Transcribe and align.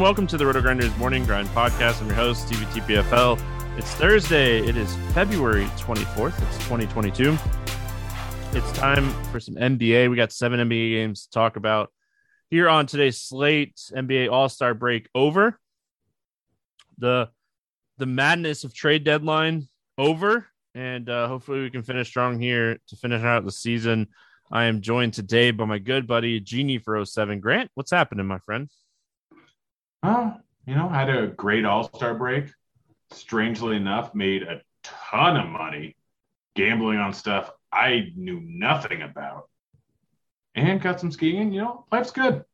Welcome 0.00 0.26
to 0.26 0.36
the 0.36 0.44
Roto 0.44 0.60
Grinders 0.60 0.94
Morning 0.98 1.24
Grind 1.24 1.48
Podcast. 1.48 2.02
I'm 2.02 2.08
your 2.08 2.16
host, 2.16 2.48
TVTPFL. 2.48 3.40
It's 3.78 3.90
Thursday. 3.94 4.58
It 4.58 4.76
is 4.76 4.94
February 5.14 5.64
24th. 5.78 6.40
It's 6.46 6.58
2022. 6.58 7.36
It's 8.52 8.72
time 8.72 9.10
for 9.32 9.40
some 9.40 9.54
NBA. 9.54 10.10
We 10.10 10.16
got 10.16 10.32
seven 10.32 10.60
NBA 10.60 10.90
games 10.90 11.24
to 11.24 11.30
talk 11.30 11.56
about 11.56 11.90
here 12.50 12.68
on 12.68 12.86
today's 12.86 13.22
slate. 13.22 13.80
NBA 13.90 14.30
All 14.30 14.50
Star 14.50 14.74
break 14.74 15.08
over. 15.14 15.58
The 16.98 17.30
the 17.96 18.06
madness 18.06 18.64
of 18.64 18.74
trade 18.74 19.02
deadline 19.02 19.66
over, 19.96 20.46
and 20.74 21.08
uh, 21.08 21.26
hopefully 21.26 21.62
we 21.62 21.70
can 21.70 21.82
finish 21.82 22.06
strong 22.06 22.38
here 22.38 22.78
to 22.88 22.96
finish 22.96 23.22
out 23.22 23.46
the 23.46 23.50
season. 23.50 24.08
I 24.52 24.64
am 24.64 24.82
joined 24.82 25.14
today 25.14 25.52
by 25.52 25.64
my 25.64 25.78
good 25.78 26.06
buddy 26.06 26.38
Genie 26.38 26.78
for 26.78 27.02
07. 27.02 27.40
Grant, 27.40 27.70
what's 27.74 27.90
happening, 27.90 28.26
my 28.26 28.38
friend? 28.40 28.68
You 30.66 30.74
know, 30.74 30.88
had 30.88 31.08
a 31.08 31.28
great 31.28 31.64
All 31.64 31.84
Star 31.94 32.14
break. 32.14 32.50
Strangely 33.12 33.76
enough, 33.76 34.14
made 34.14 34.42
a 34.42 34.60
ton 34.82 35.36
of 35.36 35.48
money 35.48 35.96
gambling 36.56 36.98
on 36.98 37.12
stuff 37.12 37.50
I 37.72 38.12
knew 38.16 38.40
nothing 38.42 39.02
about, 39.02 39.48
and 40.54 40.80
got 40.80 40.98
some 40.98 41.12
skiing. 41.12 41.52
You 41.52 41.60
know, 41.60 41.84
life's 41.92 42.10
good. 42.10 42.44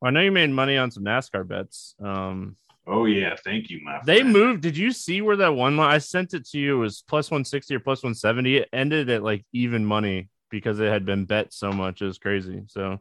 Well, 0.00 0.08
I 0.08 0.10
know 0.10 0.20
you 0.20 0.32
made 0.32 0.50
money 0.50 0.76
on 0.76 0.90
some 0.90 1.04
NASCAR 1.04 1.46
bets. 1.46 1.94
Um, 2.02 2.56
oh 2.86 3.04
yeah, 3.06 3.36
thank 3.44 3.70
you, 3.70 3.80
my. 3.84 4.00
They 4.06 4.20
friend. 4.20 4.32
moved. 4.32 4.62
Did 4.62 4.76
you 4.76 4.92
see 4.92 5.20
where 5.20 5.36
that 5.36 5.54
one 5.54 5.76
line? 5.76 5.90
I 5.90 5.98
sent 5.98 6.32
it 6.32 6.46
to 6.50 6.58
you. 6.58 6.76
It 6.76 6.80
was 6.80 7.04
plus 7.06 7.30
one 7.30 7.44
sixty 7.44 7.74
or 7.74 7.80
plus 7.80 8.02
one 8.02 8.14
seventy. 8.14 8.58
It 8.58 8.68
ended 8.72 9.10
at 9.10 9.22
like 9.22 9.44
even 9.52 9.84
money 9.84 10.30
because 10.50 10.80
it 10.80 10.90
had 10.90 11.04
been 11.04 11.24
bet 11.24 11.52
so 11.52 11.72
much. 11.72 12.00
It 12.00 12.06
was 12.06 12.18
crazy. 12.18 12.62
So, 12.68 13.00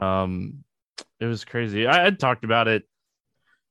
um, 0.00 0.62
it 1.20 1.26
was 1.26 1.44
crazy. 1.44 1.86
I 1.86 2.02
had 2.02 2.18
talked 2.18 2.44
about 2.44 2.68
it 2.68 2.84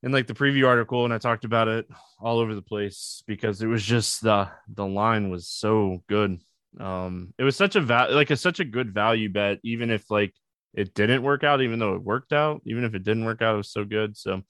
in 0.03 0.11
like 0.11 0.27
the 0.27 0.33
preview 0.33 0.67
article, 0.67 1.05
and 1.05 1.13
I 1.13 1.17
talked 1.17 1.45
about 1.45 1.67
it 1.67 1.87
all 2.19 2.39
over 2.39 2.55
the 2.55 2.61
place 2.61 3.23
because 3.27 3.61
it 3.61 3.67
was 3.67 3.83
just 3.83 4.21
the 4.21 4.49
the 4.67 4.85
line 4.85 5.29
was 5.29 5.47
so 5.47 6.03
good. 6.07 6.39
Um, 6.79 7.33
it 7.37 7.43
was 7.43 7.55
such 7.55 7.75
a 7.75 7.81
val- 7.81 8.13
like 8.13 8.29
a 8.29 8.37
such 8.37 8.59
a 8.59 8.65
good 8.65 8.93
value 8.93 9.29
bet, 9.29 9.59
even 9.63 9.89
if 9.89 10.09
like 10.09 10.33
it 10.73 10.93
didn't 10.93 11.23
work 11.23 11.43
out, 11.43 11.61
even 11.61 11.79
though 11.79 11.95
it 11.95 12.03
worked 12.03 12.33
out, 12.33 12.61
even 12.65 12.83
if 12.83 12.93
it 12.93 13.03
didn't 13.03 13.25
work 13.25 13.41
out, 13.41 13.55
it 13.55 13.57
was 13.57 13.71
so 13.71 13.83
good. 13.83 14.15
So, 14.15 14.43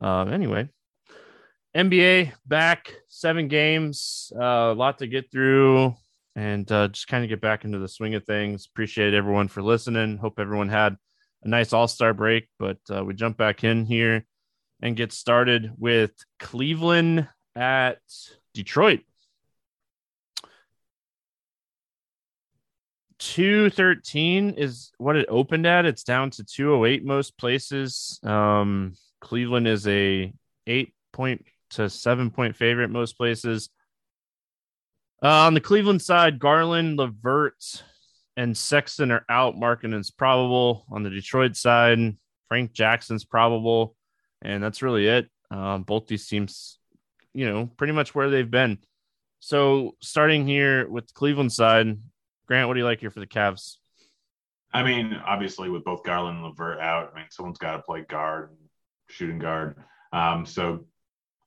um, 0.00 0.32
anyway, 0.32 0.68
NBA 1.74 2.32
back 2.46 2.92
seven 3.08 3.48
games, 3.48 4.32
uh, 4.36 4.72
a 4.72 4.74
lot 4.74 4.98
to 4.98 5.06
get 5.06 5.30
through, 5.30 5.94
and 6.36 6.70
uh, 6.70 6.88
just 6.88 7.08
kind 7.08 7.24
of 7.24 7.30
get 7.30 7.40
back 7.40 7.64
into 7.64 7.78
the 7.78 7.88
swing 7.88 8.14
of 8.14 8.24
things. 8.24 8.66
Appreciate 8.66 9.14
everyone 9.14 9.48
for 9.48 9.62
listening. 9.62 10.18
Hope 10.18 10.38
everyone 10.38 10.68
had 10.68 10.96
a 11.44 11.48
nice 11.48 11.72
All 11.72 11.88
Star 11.88 12.14
break, 12.14 12.48
but 12.58 12.78
uh, 12.90 13.04
we 13.04 13.14
jump 13.14 13.36
back 13.36 13.64
in 13.64 13.84
here 13.86 14.24
and 14.80 14.96
get 14.96 15.12
started 15.12 15.72
with 15.78 16.12
Cleveland 16.38 17.28
at 17.54 17.98
Detroit. 18.54 19.00
213 23.18 24.50
is 24.50 24.90
what 24.98 25.16
it 25.16 25.26
opened 25.28 25.66
at. 25.66 25.86
It's 25.86 26.04
down 26.04 26.30
to 26.30 26.44
208 26.44 27.04
most 27.04 27.38
places. 27.38 28.18
Um, 28.22 28.94
Cleveland 29.20 29.66
is 29.68 29.86
a 29.86 30.32
eight 30.66 30.92
point 31.12 31.44
to 31.70 31.88
seven 31.88 32.30
point 32.30 32.56
favorite 32.56 32.90
most 32.90 33.16
places. 33.16 33.70
Uh, 35.22 35.46
on 35.46 35.54
the 35.54 35.60
Cleveland 35.60 36.02
side, 36.02 36.38
Garland, 36.38 36.98
Levert, 36.98 37.82
and 38.36 38.56
Sexton 38.56 39.10
are 39.10 39.24
out. 39.28 39.56
Markkanen's 39.56 40.10
probable. 40.10 40.84
On 40.90 41.02
the 41.02 41.10
Detroit 41.10 41.56
side, 41.56 42.16
Frank 42.48 42.72
Jackson's 42.72 43.24
probable, 43.24 43.96
and 44.42 44.62
that's 44.62 44.82
really 44.82 45.06
it. 45.06 45.28
Um, 45.50 45.82
both 45.82 46.06
these 46.06 46.26
teams, 46.26 46.78
you 47.32 47.50
know, 47.50 47.66
pretty 47.76 47.92
much 47.92 48.14
where 48.14 48.30
they've 48.30 48.50
been. 48.50 48.78
So 49.40 49.94
starting 50.00 50.46
here 50.46 50.88
with 50.88 51.06
the 51.06 51.12
Cleveland 51.14 51.52
side, 51.52 51.98
Grant, 52.46 52.68
what 52.68 52.74
do 52.74 52.80
you 52.80 52.86
like 52.86 53.00
here 53.00 53.10
for 53.10 53.20
the 53.20 53.26
Cavs? 53.26 53.76
I 54.72 54.82
mean, 54.82 55.14
obviously, 55.24 55.70
with 55.70 55.84
both 55.84 56.02
Garland 56.02 56.38
and 56.38 56.46
Levert 56.46 56.80
out, 56.80 57.12
I 57.12 57.18
mean, 57.18 57.26
someone's 57.30 57.58
got 57.58 57.76
to 57.76 57.82
play 57.82 58.02
guard, 58.08 58.50
shooting 59.08 59.38
guard. 59.38 59.76
Um, 60.12 60.44
so 60.46 60.86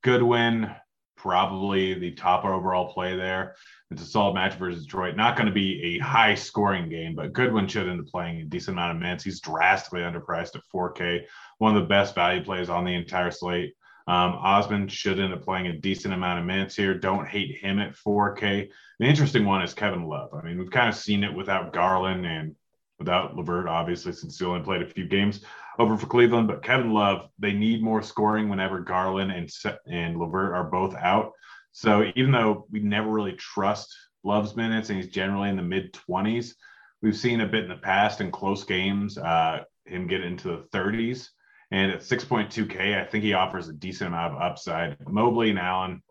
Goodwin, 0.01 0.71
probably 1.17 1.93
the 1.95 2.11
top 2.11 2.45
overall 2.45 2.93
play 2.93 3.15
there. 3.15 3.55
It's 3.91 4.01
a 4.01 4.05
solid 4.05 4.35
match 4.35 4.55
versus 4.55 4.85
Detroit. 4.85 5.15
Not 5.15 5.35
going 5.35 5.47
to 5.47 5.53
be 5.53 5.95
a 5.95 5.99
high 5.99 6.35
scoring 6.35 6.89
game, 6.89 7.15
but 7.15 7.33
Goodwin 7.33 7.67
should 7.67 7.87
end 7.87 7.99
up 7.99 8.07
playing 8.07 8.41
a 8.41 8.45
decent 8.45 8.75
amount 8.75 8.95
of 8.95 9.01
minutes. 9.01 9.23
He's 9.23 9.41
drastically 9.41 10.01
underpriced 10.01 10.55
at 10.55 10.61
4K, 10.73 11.23
one 11.57 11.75
of 11.75 11.81
the 11.81 11.87
best 11.87 12.15
value 12.15 12.43
plays 12.43 12.69
on 12.69 12.85
the 12.85 12.93
entire 12.93 13.31
slate. 13.31 13.73
Um, 14.07 14.33
Osman 14.35 14.87
should 14.87 15.19
end 15.19 15.33
up 15.33 15.43
playing 15.43 15.67
a 15.67 15.77
decent 15.77 16.13
amount 16.13 16.39
of 16.39 16.45
minutes 16.45 16.75
here. 16.75 16.93
Don't 16.93 17.27
hate 17.27 17.57
him 17.57 17.79
at 17.79 17.95
4K. 17.95 18.69
The 18.99 19.05
interesting 19.05 19.45
one 19.45 19.61
is 19.61 19.73
Kevin 19.73 20.05
Love. 20.05 20.33
I 20.33 20.41
mean, 20.41 20.57
we've 20.57 20.71
kind 20.71 20.87
of 20.87 20.95
seen 20.95 21.25
it 21.25 21.33
without 21.33 21.73
Garland 21.73 22.25
and 22.25 22.55
without 22.99 23.35
Levert, 23.35 23.67
obviously, 23.67 24.11
since 24.11 24.39
he 24.39 24.45
only 24.45 24.63
played 24.63 24.81
a 24.81 24.87
few 24.87 25.07
games 25.07 25.43
over 25.79 25.97
for 25.97 26.07
Cleveland. 26.07 26.47
But 26.47 26.63
Kevin 26.63 26.93
Love, 26.93 27.29
they 27.39 27.53
need 27.53 27.83
more 27.83 28.01
scoring 28.01 28.49
whenever 28.49 28.79
Garland 28.79 29.31
and 29.31 29.49
and 29.87 30.19
Levert 30.19 30.53
are 30.53 30.63
both 30.63 30.95
out. 30.95 31.31
So 31.71 32.11
even 32.15 32.31
though 32.31 32.65
we 32.71 32.79
never 32.79 33.09
really 33.09 33.33
trust 33.33 33.95
Love's 34.23 34.55
minutes 34.55 34.89
and 34.89 34.97
he's 34.97 35.11
generally 35.11 35.49
in 35.49 35.55
the 35.55 35.61
mid 35.61 35.93
20s, 35.93 36.53
we've 37.01 37.15
seen 37.15 37.41
a 37.41 37.47
bit 37.47 37.63
in 37.63 37.69
the 37.69 37.75
past 37.75 38.19
in 38.21 38.31
close 38.31 38.63
games 38.63 39.17
uh, 39.17 39.63
him 39.85 40.07
get 40.07 40.23
into 40.23 40.47
the 40.47 40.77
30s. 40.77 41.29
And 41.69 41.91
at 41.91 41.99
6.2K, 41.99 42.99
I 42.99 43.05
think 43.05 43.23
he 43.23 43.33
offers 43.33 43.67
a 43.67 43.73
decent 43.73 44.07
amount 44.07 44.35
of 44.35 44.41
upside. 44.41 44.97
Mobley 45.07 45.49
and 45.49 45.59
Allen 45.59 46.01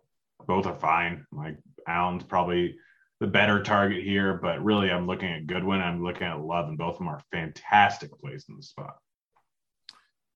both 0.47 0.67
are 0.67 0.75
fine. 0.75 1.27
Like 1.33 1.57
Allen's 1.89 2.25
probably 2.25 2.77
the 3.21 3.27
better 3.27 3.63
target 3.63 4.05
here, 4.05 4.35
but 4.35 4.63
really 4.63 4.91
I'm 4.91 5.07
looking 5.07 5.31
at 5.31 5.47
Goodwin. 5.47 5.81
I'm 5.81 6.03
looking 6.03 6.27
at 6.27 6.41
Love, 6.41 6.69
and 6.69 6.77
both 6.77 6.95
of 6.95 6.99
them 6.99 7.09
are 7.09 7.21
fantastic 7.33 8.11
plays 8.21 8.47
in 8.49 8.57
the 8.57 8.63
spot. 8.63 8.97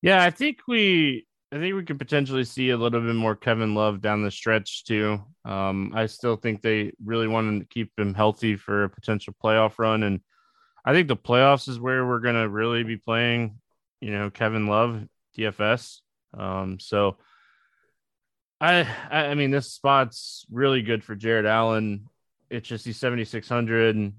Yeah, 0.02 0.22
I 0.22 0.30
think 0.30 0.60
we 0.66 1.26
I 1.52 1.58
think 1.58 1.74
we 1.74 1.84
could 1.84 1.98
potentially 1.98 2.44
see 2.44 2.70
a 2.70 2.76
little 2.76 3.00
bit 3.00 3.14
more 3.14 3.36
Kevin 3.36 3.74
Love 3.74 4.00
down 4.00 4.22
the 4.22 4.30
stretch 4.30 4.84
too. 4.84 5.20
Um, 5.44 5.92
I 5.94 6.06
still 6.06 6.36
think 6.36 6.62
they 6.62 6.92
really 7.04 7.28
want 7.28 7.60
to 7.60 7.66
keep 7.66 7.92
him 7.98 8.14
healthy 8.14 8.56
for 8.56 8.84
a 8.84 8.90
potential 8.90 9.34
playoff 9.42 9.78
run, 9.78 10.02
and 10.02 10.20
I 10.84 10.92
think 10.94 11.08
the 11.08 11.16
playoffs 11.16 11.68
is 11.68 11.78
where 11.78 12.06
we're 12.06 12.20
gonna 12.20 12.48
really 12.48 12.82
be 12.82 12.96
playing. 12.96 13.58
You 14.00 14.12
know, 14.12 14.30
Kevin 14.30 14.66
Love, 14.66 15.02
DFS. 15.36 15.98
Um, 16.32 16.78
so 16.80 17.18
I, 18.60 18.86
I 19.10 19.34
mean, 19.34 19.50
this 19.50 19.72
spot's 19.72 20.44
really 20.50 20.82
good 20.82 21.02
for 21.02 21.14
Jarrett 21.14 21.46
Allen. 21.46 22.09
It's 22.50 22.68
just 22.68 22.84
he's 22.84 22.98
7,600. 22.98 24.12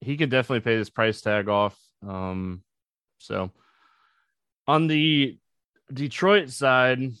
He 0.00 0.16
could 0.16 0.30
definitely 0.30 0.60
pay 0.60 0.76
this 0.76 0.90
price 0.90 1.20
tag 1.20 1.48
off. 1.48 1.76
Um, 2.06 2.62
so 3.18 3.50
on 4.66 4.86
the 4.86 5.38
Detroit 5.92 6.50
side, 6.50 7.12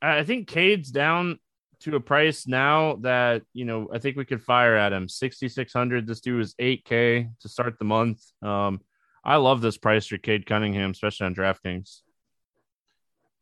I 0.00 0.24
think 0.24 0.48
Cade's 0.48 0.90
down 0.90 1.38
to 1.80 1.96
a 1.96 2.00
price 2.00 2.46
now 2.46 2.96
that, 3.02 3.42
you 3.52 3.64
know, 3.64 3.88
I 3.92 3.98
think 3.98 4.16
we 4.16 4.24
could 4.24 4.42
fire 4.42 4.76
at 4.76 4.92
him 4.92 5.08
6,600. 5.08 6.06
This 6.06 6.20
dude 6.20 6.40
is 6.40 6.54
8K 6.54 7.30
to 7.40 7.48
start 7.48 7.78
the 7.78 7.84
month. 7.84 8.22
Um, 8.40 8.80
I 9.24 9.36
love 9.36 9.60
this 9.60 9.78
price 9.78 10.06
for 10.06 10.18
Cade 10.18 10.46
Cunningham, 10.46 10.90
especially 10.90 11.26
on 11.26 11.34
DraftKings. 11.34 12.00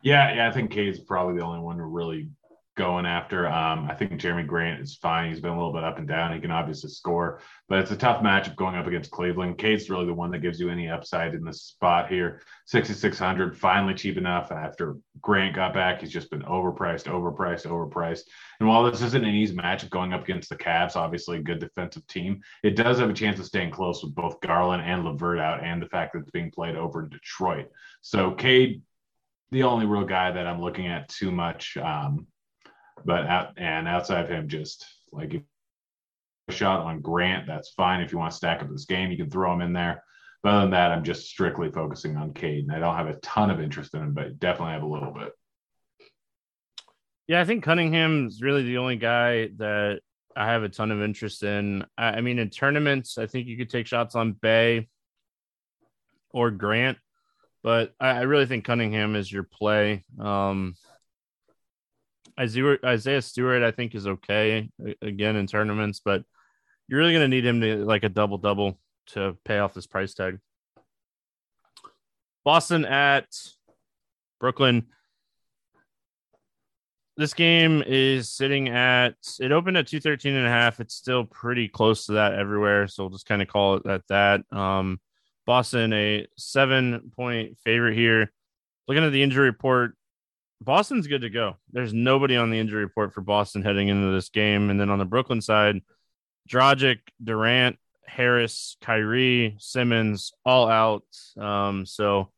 Yeah, 0.02 0.34
yeah, 0.34 0.48
I 0.48 0.52
think 0.52 0.70
Cade's 0.70 0.98
probably 0.98 1.38
the 1.38 1.44
only 1.44 1.60
one 1.60 1.76
to 1.76 1.84
really 1.84 2.30
going 2.80 3.04
after. 3.04 3.46
Um, 3.46 3.90
I 3.90 3.94
think 3.94 4.12
Jerami 4.12 4.46
Grant 4.46 4.80
is 4.80 4.96
fine. 4.96 5.28
He's 5.28 5.38
been 5.38 5.50
a 5.50 5.56
little 5.56 5.74
bit 5.74 5.84
up 5.84 5.98
and 5.98 6.08
down. 6.08 6.32
He 6.32 6.40
can 6.40 6.50
obviously 6.50 6.88
score, 6.88 7.40
but 7.68 7.78
it's 7.78 7.90
a 7.90 7.96
tough 7.96 8.22
matchup 8.22 8.56
going 8.56 8.74
up 8.74 8.86
against 8.86 9.10
Cleveland. 9.10 9.58
Cade's 9.58 9.90
really 9.90 10.06
the 10.06 10.14
one 10.14 10.30
that 10.30 10.38
gives 10.38 10.58
you 10.58 10.70
any 10.70 10.88
upside 10.88 11.34
in 11.34 11.44
this 11.44 11.60
spot 11.60 12.08
here. 12.08 12.40
6,600, 12.64 13.54
finally 13.54 13.92
cheap 13.92 14.16
enough 14.16 14.50
after 14.50 14.96
Grant 15.20 15.54
got 15.54 15.74
back. 15.74 16.00
He's 16.00 16.10
just 16.10 16.30
been 16.30 16.40
overpriced, 16.40 17.04
overpriced, 17.04 17.66
overpriced. 17.66 18.22
And 18.60 18.68
while 18.68 18.90
this 18.90 19.02
isn't 19.02 19.24
an 19.26 19.34
easy 19.34 19.54
matchup 19.54 19.90
going 19.90 20.14
up 20.14 20.22
against 20.22 20.48
the 20.48 20.56
Cavs, 20.56 20.96
obviously 20.96 21.36
a 21.36 21.42
good 21.42 21.58
defensive 21.58 22.06
team, 22.06 22.40
it 22.62 22.76
does 22.76 22.98
have 22.98 23.10
a 23.10 23.14
chance 23.14 23.38
of 23.38 23.44
staying 23.44 23.72
close 23.72 24.02
with 24.02 24.14
both 24.14 24.40
Garland 24.40 24.82
and 24.82 25.04
Levert 25.04 25.38
out 25.38 25.62
and 25.62 25.82
the 25.82 25.88
fact 25.88 26.14
that 26.14 26.20
it's 26.20 26.30
being 26.30 26.50
played 26.50 26.76
over 26.76 27.02
in 27.02 27.10
Detroit. 27.10 27.66
So 28.00 28.30
Cade 28.30 28.80
the 29.50 29.64
only 29.64 29.86
real 29.86 30.04
guy 30.04 30.30
that 30.30 30.46
I'm 30.46 30.60
looking 30.60 30.86
at 30.86 31.08
too 31.08 31.30
much. 31.30 31.76
Um, 31.76 32.26
but 33.04 33.26
out, 33.26 33.52
and 33.56 33.88
outside 33.88 34.24
of 34.24 34.30
him, 34.30 34.48
just 34.48 34.86
like 35.12 35.34
a 35.34 36.52
shot 36.52 36.80
on 36.80 37.00
Grant, 37.00 37.46
that's 37.46 37.70
fine. 37.70 38.00
If 38.00 38.12
you 38.12 38.18
want 38.18 38.30
to 38.30 38.36
stack 38.36 38.62
up 38.62 38.70
this 38.70 38.84
game, 38.84 39.10
you 39.10 39.16
can 39.16 39.30
throw 39.30 39.52
him 39.52 39.60
in 39.60 39.72
there. 39.72 40.04
But 40.42 40.50
other 40.50 40.60
than 40.62 40.70
that, 40.70 40.92
I'm 40.92 41.04
just 41.04 41.26
strictly 41.26 41.70
focusing 41.70 42.16
on 42.16 42.32
Cade. 42.32 42.64
And 42.64 42.72
I 42.72 42.78
don't 42.78 42.96
have 42.96 43.08
a 43.08 43.20
ton 43.20 43.50
of 43.50 43.60
interest 43.60 43.94
in 43.94 44.00
him, 44.00 44.14
but 44.14 44.38
definitely 44.38 44.72
have 44.72 44.82
a 44.82 44.86
little 44.86 45.12
bit. 45.12 45.32
Yeah, 47.28 47.40
I 47.40 47.44
think 47.44 47.62
Cunningham's 47.62 48.42
really 48.42 48.64
the 48.64 48.78
only 48.78 48.96
guy 48.96 49.50
that 49.56 50.00
I 50.34 50.46
have 50.46 50.62
a 50.62 50.68
ton 50.68 50.90
of 50.90 51.02
interest 51.02 51.42
in. 51.42 51.84
I, 51.98 52.06
I 52.06 52.20
mean, 52.22 52.38
in 52.38 52.50
tournaments, 52.50 53.18
I 53.18 53.26
think 53.26 53.46
you 53.46 53.56
could 53.56 53.70
take 53.70 53.86
shots 53.86 54.14
on 54.14 54.32
Bey 54.32 54.88
or 56.32 56.50
Grant 56.50 56.98
but 57.62 57.92
I, 58.00 58.08
I 58.10 58.20
really 58.22 58.46
think 58.46 58.64
Cunningham 58.64 59.16
is 59.16 59.30
your 59.30 59.42
play. 59.42 60.04
Um, 60.18 60.74
Isaiah, 62.38 63.22
Stewart, 63.22 63.62
I 63.62 63.70
think, 63.70 63.94
is 63.94 64.06
okay 64.06 64.70
again 65.02 65.36
in 65.36 65.46
tournaments, 65.46 66.00
but 66.04 66.22
you're 66.88 66.98
really 66.98 67.12
going 67.12 67.24
to 67.24 67.28
need 67.28 67.46
him 67.46 67.60
to 67.60 67.84
like 67.84 68.04
a 68.04 68.08
double 68.08 68.38
double 68.38 68.78
to 69.08 69.36
pay 69.44 69.58
off 69.58 69.74
this 69.74 69.86
price 69.86 70.14
tag. 70.14 70.38
Boston 72.44 72.84
at 72.84 73.26
Brooklyn. 74.40 74.86
This 77.16 77.34
game 77.34 77.82
is 77.86 78.30
sitting 78.30 78.70
at 78.70 79.14
it 79.40 79.52
opened 79.52 79.76
at 79.76 79.88
213 79.88 80.34
and 80.34 80.46
a 80.46 80.50
half. 80.50 80.80
It's 80.80 80.94
still 80.94 81.24
pretty 81.24 81.68
close 81.68 82.06
to 82.06 82.12
that 82.12 82.34
everywhere. 82.34 82.88
So 82.88 83.04
we'll 83.04 83.10
just 83.10 83.26
kind 83.26 83.42
of 83.42 83.48
call 83.48 83.76
it 83.76 83.86
at 83.86 84.06
that. 84.08 84.40
Um, 84.50 85.00
Boston 85.46 85.92
a 85.92 86.26
seven 86.38 87.10
point 87.14 87.58
favorite 87.58 87.94
here. 87.94 88.32
Looking 88.88 89.04
at 89.04 89.12
the 89.12 89.22
injury 89.22 89.46
report, 89.46 89.96
Boston's 90.60 91.06
good 91.06 91.22
to 91.22 91.30
go. 91.30 91.56
There's 91.72 91.92
nobody 91.92 92.36
on 92.36 92.50
the 92.50 92.58
injury 92.58 92.82
report 92.82 93.14
for 93.14 93.22
Boston 93.22 93.62
heading 93.62 93.88
into 93.88 94.12
this 94.12 94.28
game. 94.28 94.70
And 94.70 94.78
then 94.78 94.90
on 94.90 94.98
the 94.98 95.04
Brooklyn 95.04 95.40
side, 95.40 95.80
Dragic, 96.48 96.98
Durant, 97.22 97.78
Harris, 98.06 98.76
Kyrie, 98.80 99.56
Simmons, 99.58 100.32
all 100.44 100.68
out. 100.68 101.04
Um, 101.38 101.86
so, 101.86 102.30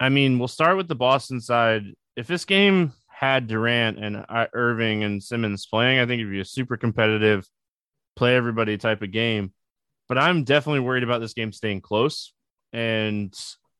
I 0.00 0.08
mean, 0.08 0.38
we'll 0.38 0.48
start 0.48 0.76
with 0.76 0.88
the 0.88 0.94
Boston 0.94 1.40
side. 1.40 1.84
If 2.16 2.26
this 2.26 2.44
game 2.44 2.92
had 3.06 3.46
Durant 3.46 3.98
and 3.98 4.24
uh, 4.28 4.46
Irving 4.52 5.04
and 5.04 5.22
Simmons 5.22 5.66
playing, 5.66 5.98
I 5.98 6.06
think 6.06 6.20
it'd 6.20 6.32
be 6.32 6.40
a 6.40 6.44
super 6.44 6.76
competitive, 6.76 7.48
play 8.16 8.34
everybody 8.34 8.76
type 8.76 9.02
of 9.02 9.12
game 9.12 9.52
but 10.08 10.18
I'm 10.18 10.44
definitely 10.44 10.80
worried 10.80 11.02
about 11.02 11.20
this 11.20 11.34
game 11.34 11.52
staying 11.52 11.80
close. 11.80 12.32
And 12.72 13.34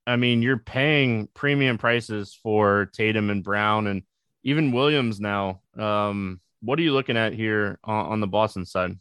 I 0.06 0.16
mean, 0.16 0.42
you're 0.42 0.58
paying 0.58 1.28
premium 1.34 1.78
prices 1.78 2.38
for 2.42 2.86
Tatum 2.92 3.30
and 3.30 3.42
Brown 3.42 3.86
and 3.86 4.02
even 4.42 4.72
Williams 4.72 5.20
now. 5.20 5.62
Um, 5.78 6.40
what 6.60 6.78
are 6.78 6.82
you 6.82 6.92
looking 6.92 7.16
at 7.16 7.32
here 7.32 7.78
on, 7.84 8.06
on, 8.06 8.20
the 8.20 8.26
Boston 8.26 8.64
side? 8.66 8.98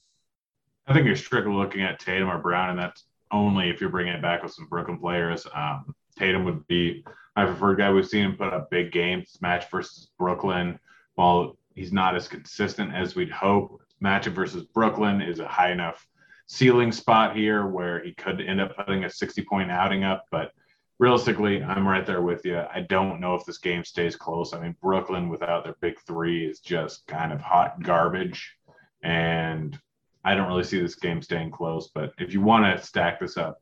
I 0.88 0.94
think 0.94 1.06
you're 1.06 1.16
strictly 1.16 1.54
looking 1.54 1.82
at 1.82 2.00
Tatum 2.00 2.30
or 2.30 2.38
Brown, 2.38 2.72
and 2.72 2.80
that's 2.80 3.04
only 3.32 3.70
if 3.70 3.82
you're 3.82 3.90
bringing 3.90 4.14
it 4.14 4.22
back 4.22 4.44
with 4.44 4.54
some 4.54 4.68
Brooklyn 4.68 5.00
players. 5.00 5.46
Um, 5.54 5.96
Tatum 6.18 6.46
would 6.46 6.66
be 6.68 7.04
my 7.36 7.46
preferred 7.46 7.78
guy. 7.78 7.92
We've 7.92 8.08
seen 8.08 8.26
him 8.26 8.38
put 8.38 8.54
up 8.54 8.70
big 8.70 8.92
games, 8.92 9.38
match 9.42 9.70
versus 9.70 10.10
Brooklyn. 10.18 10.80
While 11.16 11.58
he's 11.76 11.92
not 11.92 12.16
as 12.16 12.28
consistent 12.28 12.94
as 12.94 13.16
we'd 13.16 13.32
hope, 13.32 13.82
matchup 14.04 14.34
versus 14.34 14.64
Brooklyn 14.64 15.22
is 15.22 15.40
a 15.40 15.48
high 15.48 15.72
enough 15.72 16.06
ceiling 16.48 16.92
spot 16.92 17.36
here 17.36 17.66
where 17.66 18.04
he 18.04 18.14
could 18.14 18.42
end 18.42 18.62
up 18.62 18.76
putting 18.76 19.06
a 19.06 19.10
60 19.10 19.44
point 19.44 19.72
outing 19.72 20.04
up. 20.04 20.26
But 20.32 20.52
realistically, 21.00 21.64
I'm 21.64 21.88
right 21.88 22.06
there 22.06 22.22
with 22.22 22.46
you. 22.46 22.60
I 22.74 22.82
don't 22.82 23.20
know 23.20 23.36
if 23.36 23.46
this 23.46 23.58
game 23.58 23.84
stays 23.84 24.16
close. 24.16 24.54
I 24.54 24.60
mean, 24.60 24.76
Brooklyn 24.82 25.30
without 25.30 25.64
their 25.64 25.76
big 25.82 26.00
three 26.06 26.46
is 26.46 26.60
just 26.60 27.06
kind 27.08 27.34
of 27.34 27.42
hot 27.42 27.82
garbage. 27.82 28.56
And 29.04 29.78
I 30.24 30.36
don't 30.36 30.48
really 30.48 30.64
see 30.64 30.80
this 30.80 30.96
game 30.96 31.22
staying 31.22 31.52
close. 31.52 31.90
But 31.94 32.14
if 32.18 32.34
you 32.34 32.42
want 32.42 32.66
to 32.66 32.86
stack 32.86 33.20
this 33.20 33.38
up, 33.38 33.62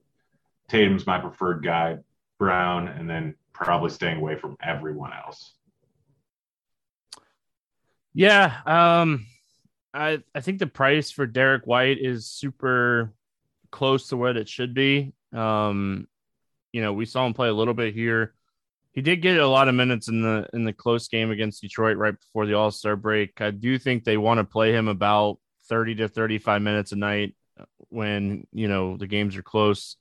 Tatum's 0.70 1.08
my 1.08 1.20
preferred 1.20 1.64
guy, 1.64 1.98
Brown, 2.38 2.88
and 2.88 3.10
then 3.10 3.36
probably 3.54 3.90
staying 3.90 4.18
away 4.18 4.36
from 4.36 4.58
everyone 4.64 5.12
else. 5.14 5.54
Yeah. 8.14 8.58
Um, 8.66 9.26
I 9.94 10.22
I 10.34 10.42
think 10.42 10.60
the 10.60 10.68
price 10.68 11.12
for 11.12 11.26
Derrick 11.26 11.66
White 11.66 11.98
is 12.00 12.26
super 12.26 13.14
close 13.72 14.10
to 14.10 14.18
what 14.18 14.38
it 14.38 14.48
should 14.48 14.74
be. 14.74 15.14
Um, 15.34 16.08
you 16.72 16.82
know, 16.82 16.94
we 16.94 17.06
saw 17.06 17.26
him 17.26 17.34
play 17.34 17.50
a 17.50 17.54
little 17.54 17.74
bit 17.74 17.94
here. 17.94 18.34
He 18.94 19.02
did 19.02 19.22
get 19.22 19.40
a 19.40 19.48
lot 19.48 19.68
of 19.68 19.76
minutes 19.76 20.08
in 20.10 20.22
the 20.22 20.48
in 20.54 20.64
the 20.66 20.74
close 20.74 21.08
game 21.08 21.32
against 21.32 21.62
Detroit 21.62 21.98
right 21.98 22.18
before 22.18 22.46
the 22.46 22.56
All 22.56 22.72
Star 22.72 22.96
break. 22.96 23.40
I 23.40 23.52
do 23.52 23.78
think 23.78 24.04
they 24.04 24.18
want 24.18 24.40
to 24.40 24.44
play 24.44 24.74
him 24.74 24.88
about 24.88 25.40
thirty 25.70 25.96
to 25.96 26.08
thirty 26.08 26.40
five 26.40 26.62
minutes 26.62 26.92
a 26.92 26.98
night 26.98 27.36
when 27.90 28.48
you 28.52 28.68
know 28.68 28.98
the 28.98 29.08
games 29.08 29.38
are 29.38 29.44
close. 29.44 29.96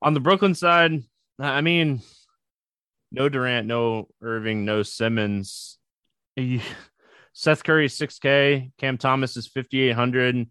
On 0.00 0.14
the 0.14 0.20
Brooklyn 0.20 0.54
side, 0.54 1.02
I 1.40 1.60
mean, 1.60 2.02
no 3.10 3.28
Durant, 3.28 3.66
no 3.66 4.08
Irving, 4.22 4.64
no 4.64 4.82
Simmons. 4.82 5.78
Seth 7.32 7.62
Curry 7.64 7.86
is 7.86 7.94
6K. 7.94 8.72
Cam 8.78 8.98
Thomas 8.98 9.36
is 9.36 9.46
5,800. 9.46 10.48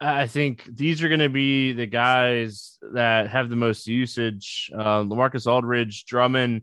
I 0.00 0.26
think 0.26 0.64
these 0.66 1.02
are 1.02 1.08
going 1.08 1.20
to 1.20 1.30
be 1.30 1.72
the 1.72 1.86
guys 1.86 2.78
that 2.92 3.30
have 3.30 3.48
the 3.48 3.56
most 3.56 3.86
usage. 3.86 4.70
Uh, 4.74 5.02
Lamarcus 5.02 5.46
Aldridge, 5.46 6.04
Drummond. 6.04 6.62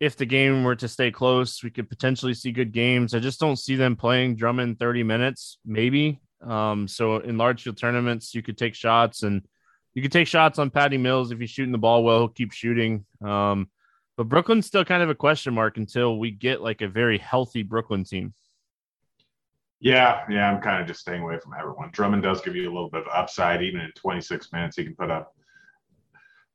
If 0.00 0.16
the 0.16 0.26
game 0.26 0.64
were 0.64 0.76
to 0.76 0.88
stay 0.88 1.10
close, 1.10 1.62
we 1.62 1.70
could 1.70 1.88
potentially 1.88 2.34
see 2.34 2.52
good 2.52 2.72
games. 2.72 3.14
I 3.14 3.20
just 3.20 3.40
don't 3.40 3.56
see 3.56 3.76
them 3.76 3.96
playing 3.96 4.36
Drummond 4.36 4.78
30 4.78 5.04
minutes, 5.04 5.58
maybe. 5.64 6.20
Um, 6.42 6.86
so 6.88 7.18
in 7.18 7.38
large 7.38 7.62
field 7.62 7.78
tournaments, 7.78 8.34
you 8.34 8.42
could 8.42 8.58
take 8.58 8.74
shots 8.74 9.22
and 9.22 9.46
you 9.94 10.02
could 10.02 10.12
take 10.12 10.28
shots 10.28 10.58
on 10.58 10.70
Patty 10.70 10.98
Mills 10.98 11.30
if 11.30 11.38
he's 11.38 11.50
shooting 11.50 11.72
the 11.72 11.78
ball 11.78 12.04
well. 12.04 12.18
He'll 12.18 12.28
keep 12.28 12.52
shooting. 12.52 13.06
Um, 13.24 13.70
but 14.16 14.28
Brooklyn's 14.28 14.66
still 14.66 14.84
kind 14.84 15.02
of 15.02 15.08
a 15.08 15.14
question 15.14 15.54
mark 15.54 15.76
until 15.76 16.18
we 16.18 16.30
get 16.30 16.60
like 16.60 16.82
a 16.82 16.88
very 16.88 17.16
healthy 17.16 17.62
Brooklyn 17.62 18.04
team. 18.04 18.34
Yeah, 19.80 20.24
yeah, 20.30 20.50
I'm 20.50 20.62
kind 20.62 20.80
of 20.80 20.88
just 20.88 21.00
staying 21.00 21.22
away 21.22 21.38
from 21.38 21.52
everyone. 21.58 21.90
Drummond 21.92 22.22
does 22.22 22.40
give 22.40 22.56
you 22.56 22.64
a 22.64 22.72
little 22.72 22.88
bit 22.88 23.02
of 23.02 23.08
upside, 23.12 23.62
even 23.62 23.80
in 23.80 23.92
26 23.92 24.52
minutes. 24.52 24.76
He 24.76 24.84
can 24.84 24.96
put 24.96 25.10
up 25.10 25.34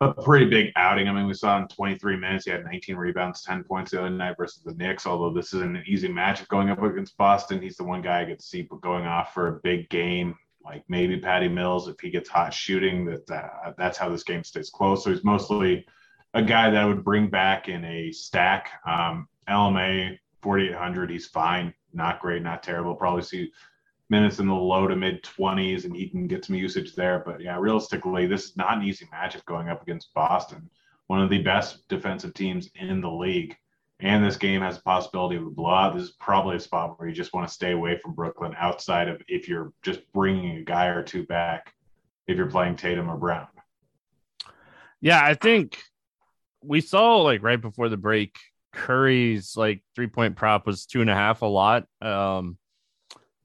a 0.01 0.11
pretty 0.11 0.47
big 0.47 0.71
outing. 0.75 1.07
I 1.07 1.13
mean, 1.13 1.27
we 1.27 1.35
saw 1.35 1.59
in 1.59 1.67
23 1.67 2.17
minutes, 2.17 2.45
he 2.45 2.51
had 2.51 2.65
19 2.65 2.95
rebounds, 2.95 3.43
10 3.43 3.63
points 3.63 3.91
the 3.91 3.99
other 3.99 4.09
night 4.09 4.37
versus 4.37 4.63
the 4.63 4.73
Knicks. 4.73 5.05
Although 5.05 5.33
this 5.33 5.53
isn't 5.53 5.77
an 5.77 5.83
easy 5.85 6.07
matchup 6.07 6.47
going 6.47 6.71
up 6.71 6.81
against 6.81 7.15
Boston, 7.17 7.61
he's 7.61 7.77
the 7.77 7.83
one 7.83 8.01
guy 8.01 8.21
I 8.21 8.25
could 8.25 8.41
see 8.41 8.67
going 8.81 9.05
off 9.05 9.35
for 9.35 9.47
a 9.47 9.59
big 9.61 9.87
game, 9.89 10.35
like 10.65 10.83
maybe 10.89 11.19
Patty 11.19 11.47
Mills 11.47 11.87
if 11.87 11.99
he 11.99 12.09
gets 12.09 12.29
hot 12.29 12.51
shooting. 12.51 13.05
That, 13.05 13.27
that 13.27 13.75
that's 13.77 13.99
how 13.99 14.09
this 14.09 14.23
game 14.23 14.43
stays 14.43 14.71
close. 14.71 15.03
So 15.03 15.11
he's 15.11 15.23
mostly 15.23 15.85
a 16.33 16.41
guy 16.41 16.71
that 16.71 16.81
I 16.81 16.85
would 16.85 17.03
bring 17.03 17.29
back 17.29 17.69
in 17.69 17.85
a 17.85 18.11
stack. 18.11 18.71
Um, 18.87 19.27
LMA 19.47 20.17
4800, 20.41 21.11
he's 21.11 21.27
fine 21.27 21.75
not 21.93 22.19
great, 22.19 22.41
not 22.41 22.63
terrible. 22.63 22.95
Probably 22.95 23.23
see 23.23 23.51
minutes 24.09 24.39
in 24.39 24.47
the 24.47 24.53
low 24.53 24.87
to 24.87 24.95
mid 24.95 25.23
20s, 25.23 25.85
and 25.85 25.95
he 25.95 26.09
can 26.09 26.27
get 26.27 26.45
some 26.45 26.55
usage 26.55 26.95
there. 26.95 27.23
But 27.25 27.41
yeah, 27.41 27.57
realistically, 27.57 28.27
this 28.27 28.45
is 28.45 28.57
not 28.57 28.77
an 28.77 28.83
easy 28.83 29.05
matchup 29.05 29.45
going 29.45 29.69
up 29.69 29.81
against 29.81 30.13
Boston, 30.13 30.69
one 31.07 31.21
of 31.21 31.29
the 31.29 31.41
best 31.41 31.87
defensive 31.87 32.33
teams 32.33 32.69
in 32.75 33.01
the 33.01 33.09
league. 33.09 33.55
And 34.01 34.23
this 34.23 34.35
game 34.35 34.61
has 34.61 34.77
a 34.77 34.81
possibility 34.81 35.35
of 35.35 35.45
a 35.45 35.49
blowout. 35.49 35.95
This 35.95 36.05
is 36.05 36.15
probably 36.19 36.55
a 36.55 36.59
spot 36.59 36.99
where 36.99 37.07
you 37.07 37.13
just 37.13 37.33
want 37.33 37.47
to 37.47 37.53
stay 37.53 37.71
away 37.71 37.97
from 37.97 38.15
Brooklyn 38.15 38.55
outside 38.57 39.07
of 39.07 39.21
if 39.27 39.47
you're 39.47 39.71
just 39.83 40.11
bringing 40.11 40.57
a 40.57 40.63
guy 40.63 40.87
or 40.87 41.03
two 41.03 41.23
back, 41.25 41.73
if 42.27 42.35
you're 42.35 42.49
playing 42.49 42.75
Tatum 42.75 43.09
or 43.09 43.17
Brown. 43.17 43.47
Yeah, 45.01 45.23
I 45.23 45.35
think 45.35 45.77
we 46.63 46.81
saw 46.81 47.17
like 47.17 47.43
right 47.43 47.61
before 47.61 47.89
the 47.89 47.97
break, 47.97 48.35
Curry's 48.71 49.55
like 49.57 49.83
three 49.95 50.07
point 50.07 50.35
prop 50.35 50.65
was 50.65 50.85
two 50.85 51.01
and 51.01 51.09
a 51.09 51.15
half 51.15 51.41
a 51.41 51.45
lot. 51.45 51.85
Um, 52.01 52.57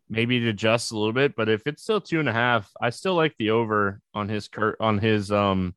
maybe 0.09 0.41
to 0.41 0.49
adjust 0.49 0.93
a 0.93 0.99
little 0.99 1.13
bit, 1.13 1.35
but 1.37 1.49
if 1.49 1.67
it's 1.67 1.83
still 1.83 2.01
two 2.01 2.21
and 2.21 2.29
a 2.29 2.33
half, 2.33 2.71
I 2.81 2.91
still 2.91 3.15
like 3.15 3.35
the 3.39 3.51
over 3.51 4.01
on 4.15 4.29
his 4.29 4.49
cur- 4.49 4.77
on 4.81 4.99
his 4.99 5.33
um 5.33 5.75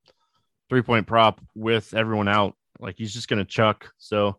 three 0.69 0.81
point 0.81 1.07
prop 1.07 1.41
with 1.55 1.93
everyone 1.93 2.27
out. 2.27 2.55
Like 2.79 2.95
he's 2.97 3.13
just 3.13 3.27
gonna 3.27 3.45
chuck. 3.45 3.89
So 3.97 4.37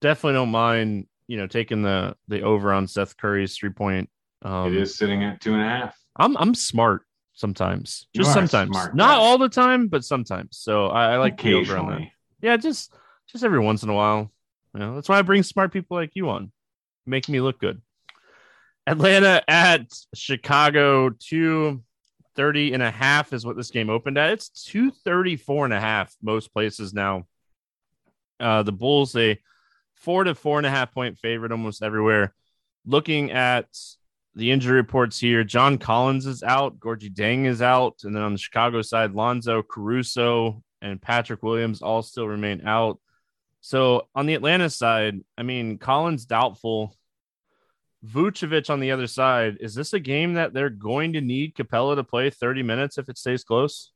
definitely 0.00 0.34
don't 0.34 0.50
mind, 0.50 1.06
you 1.26 1.36
know, 1.36 1.46
taking 1.46 1.82
the 1.82 2.16
the 2.28 2.42
over 2.42 2.72
on 2.72 2.86
Seth 2.86 3.16
Curry's 3.16 3.56
three 3.56 3.70
point. 3.70 4.08
Um, 4.42 4.72
it 4.74 4.80
is 4.80 4.96
sitting 4.96 5.24
at 5.24 5.40
two 5.40 5.54
and 5.54 5.62
a 5.62 5.68
half. 5.68 5.98
I'm 6.16 6.36
I'm 6.36 6.54
smart 6.54 7.02
sometimes, 7.34 8.06
just 8.14 8.32
sometimes, 8.32 8.70
smart, 8.70 8.94
not 8.94 9.18
all 9.18 9.38
the 9.38 9.48
time, 9.48 9.88
but 9.88 10.04
sometimes. 10.04 10.56
So 10.58 10.86
I, 10.86 11.12
I 11.12 11.16
like 11.18 11.40
the 11.40 11.54
over 11.54 11.76
on 11.76 11.90
that. 11.90 12.08
Yeah, 12.40 12.56
just 12.56 12.94
just 13.28 13.44
every 13.44 13.58
once 13.58 13.82
in 13.82 13.88
a 13.88 13.94
while. 13.94 14.32
You 14.76 14.82
know, 14.82 14.94
that's 14.94 15.08
why 15.08 15.18
I 15.18 15.22
bring 15.22 15.42
smart 15.42 15.72
people 15.72 15.96
like 15.96 16.10
you 16.12 16.28
on, 16.28 16.52
make 17.06 17.30
me 17.30 17.40
look 17.40 17.58
good. 17.58 17.80
Atlanta 18.86 19.42
at 19.48 19.86
Chicago, 20.14 21.08
230 21.08 22.74
and 22.74 22.82
a 22.82 22.90
half 22.90 23.32
is 23.32 23.46
what 23.46 23.56
this 23.56 23.70
game 23.70 23.88
opened 23.88 24.18
at. 24.18 24.32
It's 24.32 24.50
234 24.64 25.64
and 25.64 25.72
a 25.72 25.80
half 25.80 26.14
most 26.22 26.52
places 26.52 26.92
now. 26.92 27.26
Uh, 28.38 28.64
the 28.64 28.72
Bulls, 28.72 29.16
a 29.16 29.40
four 29.94 30.24
to 30.24 30.34
four 30.34 30.58
and 30.58 30.66
a 30.66 30.70
half 30.70 30.92
point 30.92 31.16
favorite 31.16 31.52
almost 31.52 31.82
everywhere. 31.82 32.34
Looking 32.84 33.32
at 33.32 33.68
the 34.34 34.50
injury 34.50 34.76
reports 34.76 35.18
here, 35.18 35.42
John 35.42 35.78
Collins 35.78 36.26
is 36.26 36.42
out, 36.42 36.78
Gorgui 36.78 37.10
Dieng 37.14 37.46
is 37.46 37.62
out, 37.62 38.00
and 38.04 38.14
then 38.14 38.22
on 38.22 38.32
the 38.32 38.38
Chicago 38.38 38.82
side, 38.82 39.12
Lonzo 39.12 39.62
Caruso 39.62 40.62
and 40.82 41.00
Patrick 41.00 41.42
Williams 41.42 41.80
all 41.80 42.02
still 42.02 42.28
remain 42.28 42.66
out. 42.66 43.00
So 43.66 44.06
on 44.14 44.26
the 44.26 44.34
Atlanta 44.34 44.70
side, 44.70 45.22
I 45.36 45.42
mean, 45.42 45.78
Collins 45.78 46.24
doubtful. 46.24 46.94
Vucevic 48.06 48.70
on 48.70 48.78
the 48.78 48.92
other 48.92 49.08
side. 49.08 49.56
Is 49.58 49.74
this 49.74 49.92
a 49.92 49.98
game 49.98 50.34
that 50.34 50.52
they're 50.52 50.70
going 50.70 51.14
to 51.14 51.20
need 51.20 51.56
Capela 51.56 51.96
to 51.96 52.04
play 52.04 52.30
30 52.30 52.62
minutes 52.62 52.96
if 52.96 53.08
it 53.08 53.18
stays 53.18 53.42
close? 53.42 53.90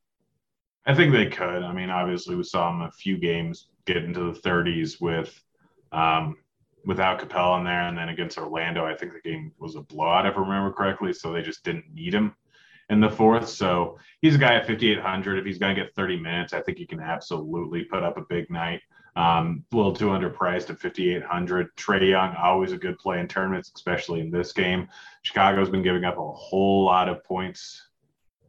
I 0.86 0.92
think 0.92 1.12
they 1.12 1.26
could. 1.26 1.62
I 1.62 1.72
mean, 1.72 1.88
obviously, 1.88 2.34
we 2.34 2.42
saw 2.42 2.68
him 2.68 2.82
a 2.82 2.90
few 2.90 3.16
games 3.16 3.68
get 3.84 3.98
into 3.98 4.32
the 4.32 4.40
30s 4.40 5.00
with 5.00 5.40
um, 5.92 6.38
without 6.84 7.20
Capela 7.20 7.60
in 7.60 7.64
there, 7.64 7.82
and 7.82 7.96
then 7.96 8.08
against 8.08 8.38
Orlando, 8.38 8.84
I 8.84 8.96
think 8.96 9.12
the 9.12 9.30
game 9.30 9.52
was 9.60 9.76
a 9.76 9.82
blowout 9.82 10.26
if 10.26 10.36
I 10.36 10.40
remember 10.40 10.72
correctly. 10.72 11.12
So 11.12 11.32
they 11.32 11.42
just 11.42 11.62
didn't 11.62 11.94
need 11.94 12.12
him 12.12 12.34
in 12.88 12.98
the 12.98 13.08
fourth. 13.08 13.48
So 13.48 14.00
he's 14.20 14.34
a 14.34 14.38
guy 14.38 14.56
at 14.56 14.66
5,800. 14.66 15.38
If 15.38 15.44
he's 15.44 15.58
going 15.58 15.76
to 15.76 15.80
get 15.80 15.94
30 15.94 16.18
minutes, 16.18 16.54
I 16.54 16.60
think 16.60 16.78
he 16.78 16.86
can 16.86 16.98
absolutely 16.98 17.84
put 17.84 18.02
up 18.02 18.16
a 18.16 18.22
big 18.28 18.50
night. 18.50 18.80
Um, 19.16 19.64
a 19.72 19.76
little 19.76 19.94
too 19.94 20.06
underpriced 20.06 20.70
at 20.70 20.78
5,800. 20.78 21.74
Trae 21.76 22.10
Young, 22.10 22.34
always 22.36 22.72
a 22.72 22.78
good 22.78 22.98
play 22.98 23.18
in 23.18 23.28
tournaments, 23.28 23.72
especially 23.74 24.20
in 24.20 24.30
this 24.30 24.52
game. 24.52 24.88
Chicago's 25.22 25.68
been 25.68 25.82
giving 25.82 26.04
up 26.04 26.16
a 26.16 26.32
whole 26.32 26.84
lot 26.84 27.08
of 27.08 27.24
points 27.24 27.88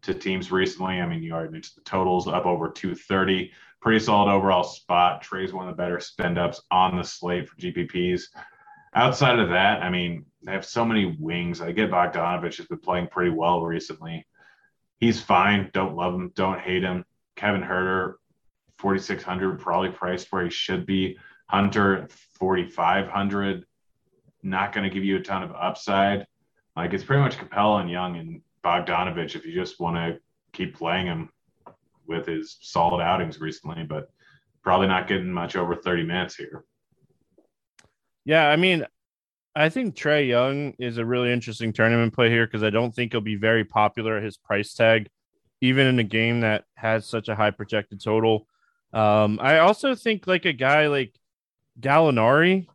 to 0.03 0.13
teams 0.13 0.51
recently. 0.51 0.99
I 0.99 1.07
mean, 1.07 1.23
you 1.23 1.33
already 1.33 1.51
mentioned 1.51 1.77
the 1.77 1.89
totals 1.89 2.27
up 2.27 2.45
over 2.45 2.69
230. 2.69 3.51
Pretty 3.81 3.99
solid 3.99 4.31
overall 4.31 4.63
spot. 4.63 5.23
Trae's 5.23 5.53
one 5.53 5.67
of 5.67 5.75
the 5.75 5.81
better 5.81 5.99
spend 5.99 6.37
ups 6.37 6.61
on 6.69 6.97
the 6.97 7.03
slate 7.03 7.49
for 7.49 7.55
GPPs. 7.57 8.23
Outside 8.93 9.39
of 9.39 9.49
that, 9.49 9.81
I 9.81 9.89
mean, 9.89 10.25
they 10.43 10.51
have 10.51 10.65
so 10.65 10.85
many 10.85 11.17
wings. 11.19 11.61
I 11.61 11.71
get 11.71 11.91
Bogdanovic 11.91 12.57
has 12.57 12.67
been 12.67 12.79
playing 12.79 13.07
pretty 13.07 13.31
well 13.31 13.63
recently. 13.63 14.25
He's 14.99 15.21
fine. 15.21 15.69
Don't 15.73 15.95
love 15.95 16.13
him. 16.13 16.31
Don't 16.35 16.59
hate 16.59 16.83
him. 16.83 17.05
Kevin 17.35 17.61
Huerter 17.61 18.15
4600 18.81 19.59
probably 19.59 19.89
priced 19.89 20.31
where 20.31 20.43
he 20.43 20.49
should 20.49 20.85
be. 20.85 21.17
Hunter 21.47 22.07
4500 22.39 23.65
not 24.43 24.73
going 24.73 24.83
to 24.83 24.93
give 24.93 25.03
you 25.03 25.17
a 25.17 25.21
ton 25.21 25.43
of 25.43 25.51
upside. 25.51 26.25
Like 26.75 26.93
it's 26.93 27.03
pretty 27.03 27.21
much 27.21 27.37
Capela 27.37 27.81
and 27.81 27.89
Young 27.89 28.17
and 28.17 28.41
Bogdanovic 28.63 29.35
if 29.35 29.45
you 29.45 29.53
just 29.53 29.79
want 29.79 29.97
to 29.97 30.19
keep 30.53 30.75
playing 30.75 31.07
him 31.07 31.29
with 32.07 32.25
his 32.25 32.57
solid 32.61 33.01
outings 33.01 33.39
recently, 33.39 33.83
but 33.83 34.09
probably 34.63 34.87
not 34.87 35.07
getting 35.07 35.31
much 35.31 35.55
over 35.55 35.75
30 35.75 36.03
minutes 36.03 36.35
here. 36.35 36.63
Yeah, 38.25 38.47
I 38.49 38.55
mean, 38.55 38.85
I 39.55 39.69
think 39.69 39.95
Trae 39.95 40.27
Young 40.27 40.73
is 40.79 40.97
a 40.97 41.05
really 41.05 41.31
interesting 41.31 41.73
tournament 41.73 42.13
play 42.13 42.29
here 42.29 42.45
because 42.45 42.63
I 42.63 42.69
don't 42.69 42.93
think 42.93 43.11
he'll 43.11 43.21
be 43.21 43.35
very 43.35 43.65
popular 43.65 44.17
at 44.17 44.23
his 44.23 44.37
price 44.37 44.73
tag, 44.73 45.09
even 45.59 45.87
in 45.87 45.99
a 45.99 46.03
game 46.03 46.41
that 46.41 46.65
has 46.75 47.05
such 47.05 47.27
a 47.27 47.35
high 47.35 47.51
projected 47.51 48.01
total. 48.01 48.47
Um, 48.93 49.39
I 49.41 49.59
also 49.59 49.95
think 49.95 50.27
like 50.27 50.45
a 50.45 50.53
guy 50.53 50.87
like 50.87 51.17
Gallinari 51.79 52.67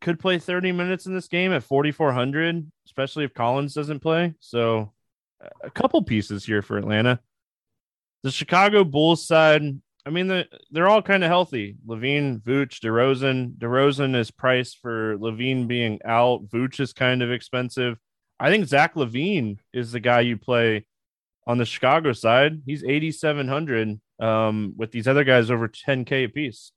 could 0.00 0.20
play 0.20 0.38
30 0.38 0.72
minutes 0.72 1.06
in 1.06 1.14
this 1.14 1.28
game 1.28 1.52
at 1.52 1.64
4,400, 1.64 2.70
especially 2.86 3.24
if 3.24 3.34
Collins 3.34 3.74
doesn't 3.74 4.00
play. 4.00 4.34
So 4.38 4.92
a 5.62 5.70
couple 5.70 6.02
pieces 6.02 6.44
here 6.44 6.62
for 6.62 6.76
Atlanta. 6.76 7.20
The 8.22 8.30
Chicago 8.30 8.84
Bulls 8.84 9.26
side, 9.26 9.62
I 10.06 10.10
mean, 10.10 10.28
the, 10.28 10.46
they're 10.70 10.88
all 10.88 11.02
kind 11.02 11.24
of 11.24 11.28
healthy. 11.28 11.76
LaVine, 11.86 12.40
Vooch, 12.42 12.80
DeRozan. 12.80 13.56
DeRozan 13.56 14.16
is 14.16 14.30
priced 14.30 14.78
for 14.80 15.16
LaVine 15.18 15.66
being 15.66 16.00
out. 16.04 16.48
Vooch 16.48 16.80
is 16.80 16.92
kind 16.92 17.22
of 17.22 17.30
expensive. 17.30 17.98
I 18.38 18.50
think 18.50 18.66
Zach 18.66 18.94
LaVine 18.94 19.58
is 19.72 19.92
the 19.92 20.00
guy 20.00 20.20
you 20.20 20.36
play 20.36 20.86
on 21.46 21.58
the 21.58 21.64
Chicago 21.64 22.12
side. 22.12 22.62
He's 22.66 22.84
8,700 22.84 24.00
um, 24.20 24.74
with 24.76 24.90
these 24.92 25.08
other 25.08 25.24
guys 25.24 25.50
over 25.50 25.68
10K 25.68 26.24
apiece. 26.24 26.72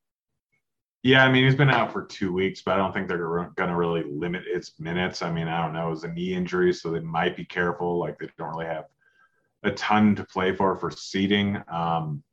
Yeah, 1.03 1.23
I 1.23 1.31
mean, 1.31 1.45
he's 1.45 1.55
been 1.55 1.69
out 1.69 1.93
for 1.93 2.03
two 2.03 2.33
weeks, 2.33 2.61
but 2.61 2.73
I 2.73 2.77
don't 2.77 2.91
think 2.91 3.07
they're 3.07 3.17
going 3.55 3.69
to 3.69 3.75
really 3.75 4.03
limit 4.03 4.43
his 4.51 4.73
minutes. 4.79 5.21
I 5.21 5.31
mean, 5.31 5.47
I 5.47 5.63
don't 5.63 5.73
know. 5.73 5.91
It's 5.91 6.03
a 6.03 6.07
knee 6.07 6.33
injury, 6.33 6.73
so 6.73 6.89
they 6.89 6.99
might 6.99 7.37
be 7.37 7.45
careful. 7.45 7.99
Like, 7.99 8.17
they 8.19 8.27
don't 8.37 8.49
really 8.49 8.65
have 8.65 8.85
a 9.63 9.71
ton 9.71 10.15
to 10.15 10.23
play 10.23 10.53
for 10.55 10.75
for 10.75 10.91
seeding. 10.91 11.61
Um, 11.71 12.23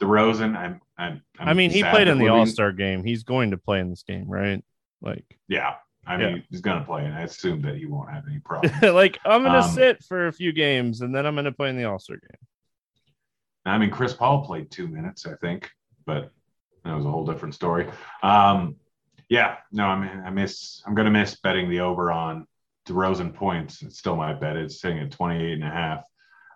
DeRozan, 0.00 0.56
I'm, 0.56 0.80
I'm, 0.98 1.22
I'm 1.38 1.48
i 1.48 1.52
mean, 1.54 1.70
he 1.70 1.82
played 1.82 2.08
in 2.08 2.18
the 2.18 2.28
All 2.28 2.46
Star 2.46 2.72
game. 2.72 3.04
He's 3.04 3.22
going 3.22 3.52
to 3.52 3.56
play 3.56 3.80
in 3.80 3.90
this 3.90 4.02
game, 4.02 4.28
right? 4.28 4.62
Like, 5.00 5.24
yeah, 5.48 5.74
I 6.06 6.16
mean, 6.16 6.36
yeah. 6.36 6.42
he's 6.50 6.60
going 6.60 6.78
to 6.78 6.84
play, 6.84 7.04
and 7.04 7.14
I 7.14 7.22
assume 7.22 7.62
that 7.62 7.76
he 7.76 7.86
won't 7.86 8.10
have 8.10 8.24
any 8.28 8.38
problem. 8.44 8.94
like, 8.94 9.18
I'm 9.24 9.42
going 9.42 9.52
to 9.52 9.66
um, 9.66 9.74
sit 9.74 10.02
for 10.04 10.26
a 10.26 10.32
few 10.32 10.52
games, 10.52 11.00
and 11.00 11.14
then 11.14 11.26
I'm 11.26 11.34
going 11.34 11.46
to 11.46 11.52
play 11.52 11.70
in 11.70 11.76
the 11.76 11.84
All 11.84 11.98
Star 11.98 12.16
game. 12.16 12.46
I 13.64 13.78
mean, 13.78 13.90
Chris 13.90 14.12
Paul 14.12 14.44
played 14.44 14.70
two 14.70 14.88
minutes, 14.88 15.26
I 15.26 15.34
think, 15.36 15.70
but 16.06 16.30
that 16.84 16.94
was 16.94 17.06
a 17.06 17.10
whole 17.10 17.24
different 17.24 17.54
story. 17.54 17.88
Um, 18.22 18.76
yeah, 19.28 19.56
no, 19.72 19.86
I 19.86 19.98
mean, 19.98 20.22
I 20.24 20.30
miss, 20.30 20.82
I'm 20.86 20.94
going 20.94 21.06
to 21.06 21.10
miss 21.10 21.36
betting 21.36 21.70
the 21.70 21.80
over 21.80 22.12
on 22.12 22.46
DeRozan 22.86 23.34
points. 23.34 23.82
It's 23.82 23.98
still 23.98 24.16
my 24.16 24.34
bet. 24.34 24.56
It's 24.56 24.80
sitting 24.80 24.98
at 24.98 25.10
28 25.10 25.52
and 25.52 25.64
a 25.64 25.70
half. 25.70 26.04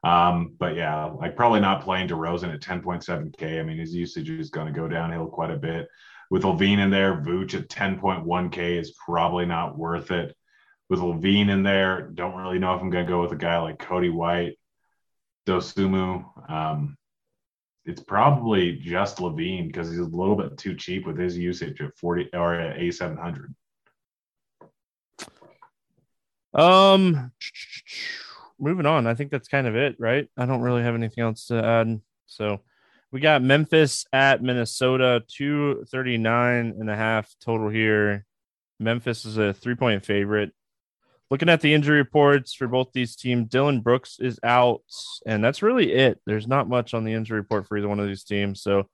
Um, 0.04 0.54
but 0.58 0.76
yeah, 0.76 1.06
like 1.06 1.34
probably 1.34 1.60
not 1.60 1.82
playing 1.82 2.08
DeRozan 2.08 2.54
at 2.54 2.60
10.7K. 2.60 3.58
I 3.58 3.62
mean, 3.62 3.78
his 3.78 3.94
usage 3.94 4.30
is 4.30 4.50
going 4.50 4.66
to 4.66 4.78
go 4.78 4.86
downhill 4.86 5.26
quite 5.26 5.50
a 5.50 5.56
bit. 5.56 5.88
With 6.30 6.42
LaVine 6.42 6.78
in 6.78 6.90
there, 6.90 7.16
Vooch 7.16 7.54
at 7.54 7.68
10.1K 7.68 8.78
is 8.78 8.92
probably 8.92 9.46
not 9.46 9.78
worth 9.78 10.10
it. 10.10 10.36
With 10.90 11.00
LaVine 11.00 11.50
in 11.50 11.62
there, 11.62 12.10
don't 12.14 12.36
really 12.36 12.58
know 12.58 12.74
if 12.74 12.82
I'm 12.82 12.90
going 12.90 13.06
to 13.06 13.10
go 13.10 13.22
with 13.22 13.32
a 13.32 13.36
guy 13.36 13.58
like 13.58 13.78
Coby 13.78 14.12
White, 14.12 14.58
Dosunmu. 15.48 16.50
Um, 16.50 16.96
it's 17.84 18.02
probably 18.02 18.76
just 18.76 19.16
LaVine 19.16 19.68
because 19.68 19.88
he's 19.88 19.98
a 19.98 20.04
little 20.04 20.36
bit 20.36 20.58
too 20.58 20.74
cheap 20.74 21.06
with 21.06 21.18
his 21.18 21.38
usage 21.38 21.80
at 21.80 21.96
40 21.96 22.28
or 22.34 22.54
at 22.54 22.78
A700. 22.78 23.54
Um, 26.52 27.32
moving 28.58 28.84
on. 28.84 29.06
I 29.06 29.14
think 29.14 29.30
that's 29.30 29.48
kind 29.48 29.66
of 29.66 29.74
it, 29.74 29.96
right? 29.98 30.28
I 30.36 30.44
don't 30.44 30.60
really 30.60 30.82
have 30.82 30.94
anything 30.94 31.24
else 31.24 31.46
to 31.46 31.64
add. 31.64 32.00
So 32.26 32.60
we 33.10 33.20
got 33.20 33.42
Memphis 33.42 34.04
at 34.12 34.42
Minnesota, 34.42 35.22
239 35.28 36.74
and 36.78 36.90
a 36.90 36.96
half 36.96 37.34
total 37.42 37.70
here. 37.70 38.26
Memphis 38.78 39.24
is 39.24 39.38
a 39.38 39.54
three 39.54 39.74
point 39.74 40.04
favorite 40.04 40.52
looking 41.30 41.48
at 41.48 41.60
the 41.60 41.74
injury 41.74 41.98
reports 41.98 42.54
for 42.54 42.66
both 42.66 42.92
these 42.92 43.16
teams, 43.16 43.48
Dillon 43.48 43.80
Brooks 43.80 44.18
is 44.20 44.40
out, 44.42 44.82
and 45.26 45.42
that's 45.42 45.62
really 45.62 45.92
it. 45.92 46.20
There's 46.26 46.46
not 46.46 46.68
much 46.68 46.94
on 46.94 47.04
the 47.04 47.12
injury 47.12 47.38
report 47.38 47.66
for 47.66 47.76
either 47.76 47.88
one 47.88 48.00
of 48.00 48.06
these 48.06 48.24
teams. 48.24 48.62
So, 48.62 48.88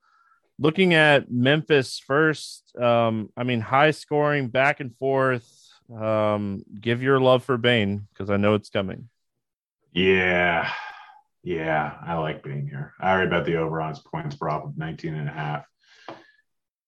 looking 0.59 0.95
at 0.95 1.31
Memphis 1.31 1.99
first, 1.99 2.77
um, 2.77 3.31
I 3.37 3.45
mean, 3.45 3.61
high 3.61 3.93
scoring, 3.93 4.49
back 4.49 4.81
and 4.81 4.97
forth. 4.97 5.49
Um, 5.95 6.65
give 6.81 7.03
your 7.03 7.21
love 7.21 7.45
for 7.45 7.59
Bane 7.59 8.09
because 8.13 8.31
I 8.31 8.37
know 8.37 8.55
it's 8.55 8.71
coming. 8.71 9.09
Yeah. 9.93 10.71
Yeah, 11.43 11.99
I 12.03 12.15
like 12.15 12.43
Bane 12.43 12.67
here. 12.67 12.95
I 12.99 13.13
already 13.13 13.31
bet 13.31 13.45
the 13.45 13.57
over 13.57 13.81
on 13.83 13.91
his 13.91 13.99
points 13.99 14.35
prop 14.35 14.65
of 14.65 14.79
19 14.79 15.15
and 15.15 15.29
a 15.29 15.33
half, 15.33 15.67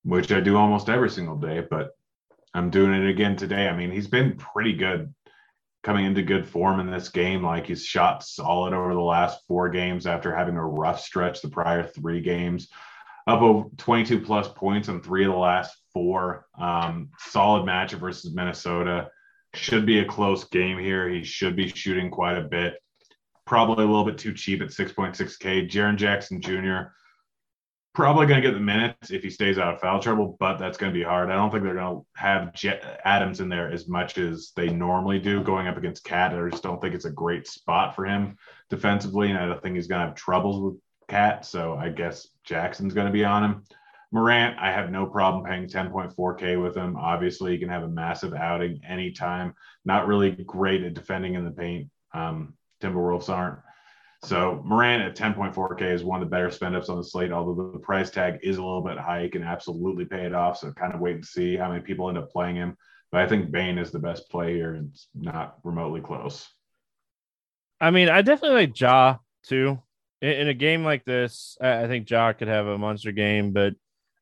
which 0.03 0.31
I 0.31 0.39
do 0.39 0.57
almost 0.57 0.89
every 0.89 1.11
single 1.11 1.35
day, 1.35 1.61
but 1.61 1.91
I'm 2.55 2.71
doing 2.71 2.93
it 2.93 3.07
again 3.07 3.35
today. 3.35 3.67
I 3.67 3.77
mean, 3.77 3.91
he's 3.91 4.07
been 4.07 4.35
pretty 4.35 4.73
good 4.73 5.13
coming 5.87 6.05
into 6.05 6.21
good 6.21 6.45
form 6.45 6.81
in 6.81 6.91
this 6.91 7.07
game. 7.07 7.41
Like 7.41 7.67
he's 7.67 7.85
shot 7.85 8.21
solid 8.21 8.73
over 8.73 8.93
the 8.93 8.99
last 8.99 9.39
four 9.47 9.69
games 9.69 10.05
after 10.05 10.35
having 10.35 10.57
a 10.57 10.65
rough 10.65 10.99
stretch 10.99 11.41
the 11.41 11.47
prior 11.47 11.81
three 11.81 12.19
games. 12.19 12.67
Up 13.25 13.41
over 13.41 13.69
22 13.77 14.19
plus 14.19 14.49
points 14.49 14.89
in 14.89 15.01
three 15.01 15.23
of 15.23 15.31
the 15.31 15.37
last 15.37 15.77
four. 15.93 16.45
Um, 16.59 17.11
solid 17.19 17.65
match 17.65 17.93
versus 17.93 18.35
Minnesota. 18.35 19.09
Should 19.53 19.85
be 19.85 19.99
a 19.99 20.05
close 20.05 20.43
game 20.43 20.77
here. 20.77 21.07
He 21.07 21.23
should 21.23 21.55
be 21.55 21.69
shooting 21.69 22.11
quite 22.11 22.37
a 22.37 22.43
bit 22.43 22.75
probably 23.45 23.85
a 23.85 23.87
little 23.87 24.03
bit 24.03 24.17
too 24.17 24.33
cheap 24.33 24.61
at 24.61 24.67
6.6K. 24.67 25.69
Jaren 25.69 25.95
Jackson 25.95 26.41
Jr. 26.41 26.91
probably 27.97 28.27
going 28.27 28.39
to 28.39 28.47
get 28.47 28.53
the 28.53 28.59
minutes 28.59 29.09
if 29.09 29.23
he 29.23 29.29
stays 29.31 29.57
out 29.57 29.73
of 29.73 29.81
foul 29.81 29.99
trouble, 29.99 30.37
but 30.39 30.59
that's 30.59 30.77
going 30.77 30.93
to 30.93 30.97
be 30.97 31.03
hard. 31.03 31.31
I 31.31 31.35
don't 31.35 31.49
think 31.49 31.63
they're 31.63 31.73
going 31.73 31.95
to 31.95 32.05
have 32.13 32.53
J- 32.53 32.79
Adams 33.03 33.39
in 33.39 33.49
there 33.49 33.71
as 33.71 33.87
much 33.87 34.19
as 34.19 34.51
they 34.55 34.69
normally 34.69 35.17
do 35.17 35.43
going 35.43 35.65
up 35.65 35.77
against 35.77 36.03
Cat. 36.03 36.31
I 36.31 36.47
just 36.47 36.61
don't 36.61 36.79
think 36.79 36.93
it's 36.93 37.05
a 37.05 37.11
great 37.11 37.47
spot 37.47 37.95
for 37.95 38.05
him 38.05 38.37
defensively, 38.69 39.31
and 39.31 39.39
I 39.39 39.47
don't 39.47 39.63
think 39.63 39.77
he's 39.77 39.87
going 39.87 40.01
to 40.01 40.05
have 40.09 40.15
troubles 40.15 40.61
with 40.61 40.79
Cat. 41.07 41.43
So 41.43 41.73
I 41.73 41.89
guess 41.89 42.27
Jackson's 42.43 42.93
going 42.93 43.07
to 43.07 43.11
be 43.11 43.25
on 43.25 43.43
him. 43.43 43.63
Morant, 44.11 44.59
I 44.59 44.71
have 44.71 44.91
no 44.91 45.07
problem 45.07 45.43
paying 45.43 45.67
10.4K 45.67 46.61
with 46.61 46.77
him. 46.77 46.97
Obviously, 46.97 47.53
he 47.53 47.57
can 47.57 47.69
have 47.69 47.81
a 47.81 47.89
massive 47.89 48.35
outing 48.35 48.79
anytime. 48.87 49.55
Not 49.85 50.05
really 50.05 50.33
great 50.33 50.83
at 50.83 50.93
defending 50.93 51.33
in 51.33 51.45
the 51.45 51.49
paint. 51.49 51.89
Um, 52.13 52.53
Timberwolves 52.79 53.29
aren't. 53.29 53.57
So 54.23 54.61
Morant 54.65 55.03
at 55.03 55.15
10.4K 55.15 55.93
is 55.93 56.03
one 56.03 56.21
of 56.21 56.27
the 56.27 56.31
better 56.31 56.49
spend 56.49 56.75
ups 56.75 56.89
on 56.89 56.97
the 56.97 57.03
slate, 57.03 57.31
although 57.31 57.71
the 57.71 57.79
price 57.79 58.09
tag 58.09 58.39
is 58.41 58.57
a 58.57 58.63
little 58.63 58.81
bit 58.81 58.97
high. 58.97 59.21
You 59.21 59.29
can 59.29 59.43
absolutely 59.43 60.05
pay 60.05 60.25
it 60.25 60.33
off. 60.33 60.57
So 60.57 60.71
kind 60.71 60.93
of 60.93 60.99
wait 60.99 61.15
and 61.15 61.25
see 61.25 61.55
how 61.55 61.69
many 61.69 61.81
people 61.81 62.09
end 62.09 62.17
up 62.17 62.31
playing 62.31 62.55
him. 62.55 62.75
But 63.11 63.21
I 63.21 63.27
think 63.27 63.51
Bane 63.51 63.77
is 63.77 63.91
the 63.91 63.99
best 63.99 64.29
play 64.29 64.55
here 64.55 64.73
and 64.73 64.89
it's 64.91 65.07
not 65.13 65.57
remotely 65.63 66.01
close. 66.01 66.47
I 67.79 67.91
mean, 67.91 68.09
I 68.09 68.21
definitely 68.21 68.61
like 68.61 68.79
Ja 68.79 69.17
too. 69.43 69.79
In, 70.21 70.31
in 70.31 70.47
a 70.47 70.53
game 70.53 70.83
like 70.83 71.05
this, 71.05 71.57
I, 71.61 71.83
I 71.83 71.87
think 71.87 72.09
Ja 72.09 72.33
could 72.33 72.47
have 72.47 72.65
a 72.65 72.77
monster 72.77 73.11
game, 73.11 73.53
but 73.53 73.75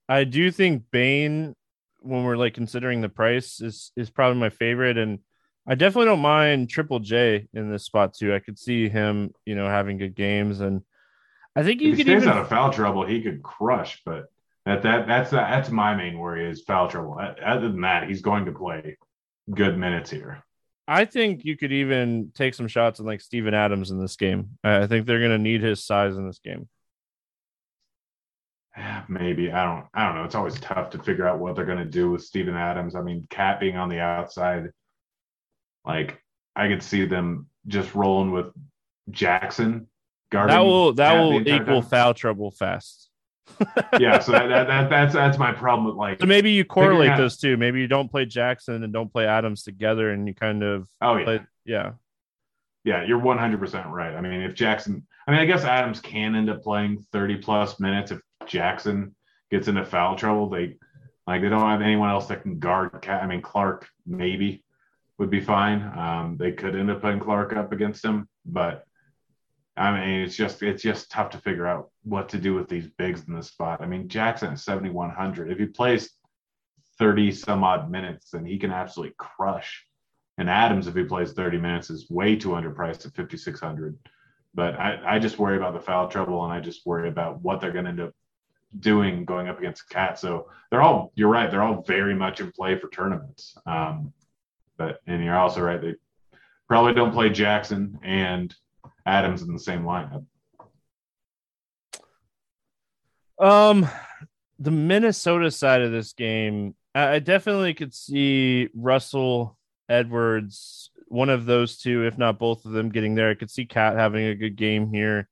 I 0.09 0.25
do 0.25 0.51
think 0.51 0.83
Bane, 0.91 1.55
when 1.99 2.23
we're 2.23 2.37
like 2.37 2.53
considering 2.53 3.01
the 3.01 3.09
price, 3.09 3.61
is 3.61 3.91
is 3.95 4.09
probably 4.09 4.39
my 4.39 4.49
favorite. 4.49 4.97
And 4.97 5.19
I 5.67 5.75
definitely 5.75 6.05
don't 6.07 6.19
mind 6.19 6.69
Triple 6.69 6.99
J 6.99 7.47
in 7.53 7.71
this 7.71 7.85
spot 7.85 8.13
too. 8.13 8.33
I 8.33 8.39
could 8.39 8.59
see 8.59 8.87
him, 8.87 9.31
you 9.45 9.55
know, 9.55 9.67
having 9.67 9.97
good 9.97 10.15
games, 10.15 10.59
and 10.59 10.81
I 11.55 11.63
think 11.63 11.81
you 11.81 11.91
if 11.91 11.97
he 11.97 12.03
could 12.03 12.11
stays 12.11 12.23
even 12.23 12.33
out 12.33 12.41
of 12.41 12.49
foul 12.49 12.71
trouble, 12.71 13.05
he 13.05 13.21
could 13.21 13.41
crush. 13.41 14.01
But 14.05 14.25
that 14.65 14.83
that 14.83 15.07
that's 15.07 15.31
that's 15.31 15.69
my 15.69 15.95
main 15.95 16.19
worry 16.19 16.49
is 16.49 16.61
foul 16.61 16.87
trouble. 16.87 17.19
Other 17.43 17.69
than 17.69 17.81
that, 17.81 18.07
he's 18.07 18.21
going 18.21 18.45
to 18.45 18.51
play 18.51 18.97
good 19.51 19.77
minutes 19.77 20.11
here. 20.11 20.43
I 20.87 21.05
think 21.05 21.43
you 21.45 21.57
could 21.57 21.71
even 21.71 22.31
take 22.35 22.53
some 22.53 22.67
shots 22.67 22.99
on 22.99 23.07
like 23.07 23.21
Steven 23.21 23.55
Adams 23.55 23.89
in 23.89 23.99
this 23.99 24.15
game. 24.17 24.59
I 24.63 24.85
think 24.85 25.05
they're 25.05 25.19
going 25.19 25.31
to 25.31 25.39
need 25.39 25.61
his 25.61 25.83
size 25.83 26.15
in 26.15 26.27
this 26.27 26.39
game. 26.39 26.69
Maybe 29.07 29.51
I 29.51 29.63
don't. 29.63 29.85
I 29.95 30.05
don't 30.05 30.15
know. 30.15 30.25
It's 30.25 30.35
always 30.35 30.59
tough 30.59 30.91
to 30.91 30.99
figure 31.01 31.27
out 31.27 31.39
what 31.39 31.55
they're 31.55 31.65
going 31.65 31.79
to 31.79 31.85
do 31.85 32.11
with 32.11 32.23
Steven 32.23 32.55
Adams. 32.55 32.95
I 32.95 33.01
mean, 33.01 33.25
Cat 33.31 33.59
being 33.59 33.77
on 33.77 33.89
the 33.89 33.99
outside 33.99 34.69
like 35.85 36.21
I 36.55 36.67
could 36.67 36.83
see 36.83 37.05
them 37.05 37.47
just 37.67 37.95
rolling 37.95 38.31
with 38.31 38.47
Jackson. 39.09 39.87
That 40.31 40.59
will 40.59 40.93
that 40.93 41.13
will 41.13 41.47
equal 41.47 41.81
time. 41.81 41.89
foul 41.89 42.13
trouble 42.13 42.51
fast. 42.51 43.09
yeah, 43.99 44.19
so 44.19 44.31
that, 44.31 44.47
that, 44.47 44.67
that, 44.67 44.89
that's 44.89 45.13
that's 45.13 45.37
my 45.37 45.51
problem 45.51 45.85
with 45.85 45.95
like. 45.95 46.19
So 46.19 46.25
maybe 46.25 46.51
you 46.51 46.65
correlate 46.65 47.15
those 47.15 47.37
two. 47.37 47.57
Maybe 47.57 47.79
you 47.79 47.87
don't 47.87 48.09
play 48.09 48.25
Jackson 48.25 48.83
and 48.83 48.91
don't 48.91 49.11
play 49.11 49.27
Adams 49.27 49.63
together, 49.63 50.09
and 50.09 50.27
you 50.27 50.33
kind 50.33 50.63
of 50.63 50.89
oh 51.01 51.17
yeah 51.17 51.23
play, 51.23 51.41
yeah 51.63 51.91
yeah 52.85 53.03
you're 53.03 53.19
100 53.19 53.59
percent 53.59 53.87
right. 53.87 54.15
I 54.15 54.21
mean, 54.21 54.41
if 54.41 54.55
Jackson, 54.55 55.05
I 55.27 55.31
mean, 55.31 55.39
I 55.39 55.45
guess 55.45 55.63
Adams 55.63 56.01
can 56.01 56.35
end 56.35 56.49
up 56.49 56.63
playing 56.63 57.05
30 57.11 57.37
plus 57.37 57.79
minutes 57.79 58.11
if 58.11 58.19
Jackson 58.45 59.15
gets 59.51 59.67
into 59.67 59.85
foul 59.85 60.15
trouble. 60.15 60.49
They 60.49 60.77
like 61.27 61.41
they 61.41 61.49
don't 61.49 61.69
have 61.69 61.81
anyone 61.81 62.09
else 62.09 62.27
that 62.27 62.41
can 62.41 62.59
guard. 62.59 63.05
I 63.07 63.25
mean, 63.27 63.41
Clark 63.41 63.87
maybe, 64.05 64.64
would 65.17 65.29
be 65.29 65.41
fine. 65.41 65.81
Um, 65.97 66.37
they 66.37 66.51
could 66.51 66.75
end 66.75 66.91
up 66.91 67.01
putting 67.01 67.19
Clark 67.19 67.53
up 67.53 67.71
against 67.71 68.03
him, 68.03 68.27
but 68.45 68.85
I 69.77 69.91
mean, 69.91 70.21
it's 70.21 70.35
just 70.35 70.63
it's 70.63 70.81
just 70.81 71.11
tough 71.11 71.31
to 71.31 71.37
figure 71.37 71.67
out 71.67 71.89
what 72.03 72.29
to 72.29 72.37
do 72.37 72.53
with 72.53 72.69
these 72.69 72.87
bigs 72.87 73.23
in 73.27 73.35
this 73.35 73.47
spot. 73.47 73.81
I 73.81 73.87
mean, 73.87 74.07
Jackson 74.07 74.51
at 74.51 74.59
7100. 74.59 75.51
If 75.51 75.59
he 75.59 75.65
plays 75.65 76.11
30 76.97 77.31
some 77.31 77.63
odd 77.63 77.91
minutes, 77.91 78.29
then 78.31 78.45
he 78.45 78.57
can 78.57 78.71
absolutely 78.71 79.15
crush. 79.17 79.85
And 80.37 80.49
Adams, 80.49 80.87
if 80.87 80.95
he 80.95 81.03
plays 81.03 81.33
30 81.33 81.57
minutes, 81.57 81.89
is 81.89 82.09
way 82.09 82.35
too 82.35 82.49
underpriced 82.49 83.05
at 83.05 83.15
5600. 83.15 83.97
But 84.53 84.75
I, 84.75 85.15
I 85.15 85.19
just 85.19 85.39
worry 85.39 85.57
about 85.57 85.73
the 85.73 85.81
foul 85.81 86.07
trouble, 86.07 86.43
and 86.45 86.53
I 86.53 86.61
just 86.61 86.85
worry 86.85 87.09
about 87.09 87.41
what 87.41 87.59
they're 87.59 87.71
going 87.71 87.85
to 87.85 87.91
end 87.91 88.01
up 88.01 88.13
doing 88.79 89.25
going 89.25 89.47
up 89.47 89.59
against 89.59 89.89
Cat. 89.89 90.19
So 90.19 90.49
they're 90.71 90.81
all, 90.81 91.11
you're 91.15 91.29
right, 91.29 91.51
they're 91.51 91.63
all 91.63 91.83
very 91.83 92.15
much 92.15 92.39
in 92.39 92.51
play 92.51 92.77
for 92.77 92.89
tournaments. 92.89 93.57
Um, 93.65 94.13
but 94.77 94.99
and 95.07 95.23
you're 95.23 95.37
also 95.37 95.61
right; 95.61 95.81
they 95.81 95.95
probably 96.67 96.93
don't 96.93 97.13
play 97.13 97.29
Jackson 97.29 97.99
and 98.03 98.53
Adams 99.05 99.41
in 99.41 99.53
the 99.53 99.59
same 99.59 99.83
lineup. 99.83 100.25
Um, 103.37 103.87
the 104.59 104.71
Minnesota 104.71 105.51
side 105.51 105.81
of 105.81 105.91
this 105.91 106.13
game, 106.13 106.75
I 106.93 107.19
definitely 107.19 107.73
could 107.73 107.93
see 107.93 108.69
Russell 108.73 109.57
Edwards, 109.89 110.89
one 111.07 111.29
of 111.29 111.45
those 111.45 111.77
two, 111.77 112.05
if 112.05 112.17
not 112.17 112.39
both 112.39 112.65
of 112.65 112.71
them, 112.71 112.89
getting 112.89 113.15
there. 113.15 113.29
I 113.29 113.35
could 113.35 113.51
see 113.51 113.65
Cat 113.65 113.95
having 113.97 114.25
a 114.25 114.35
good 114.35 114.55
game 114.55 114.91
here. 114.91 115.27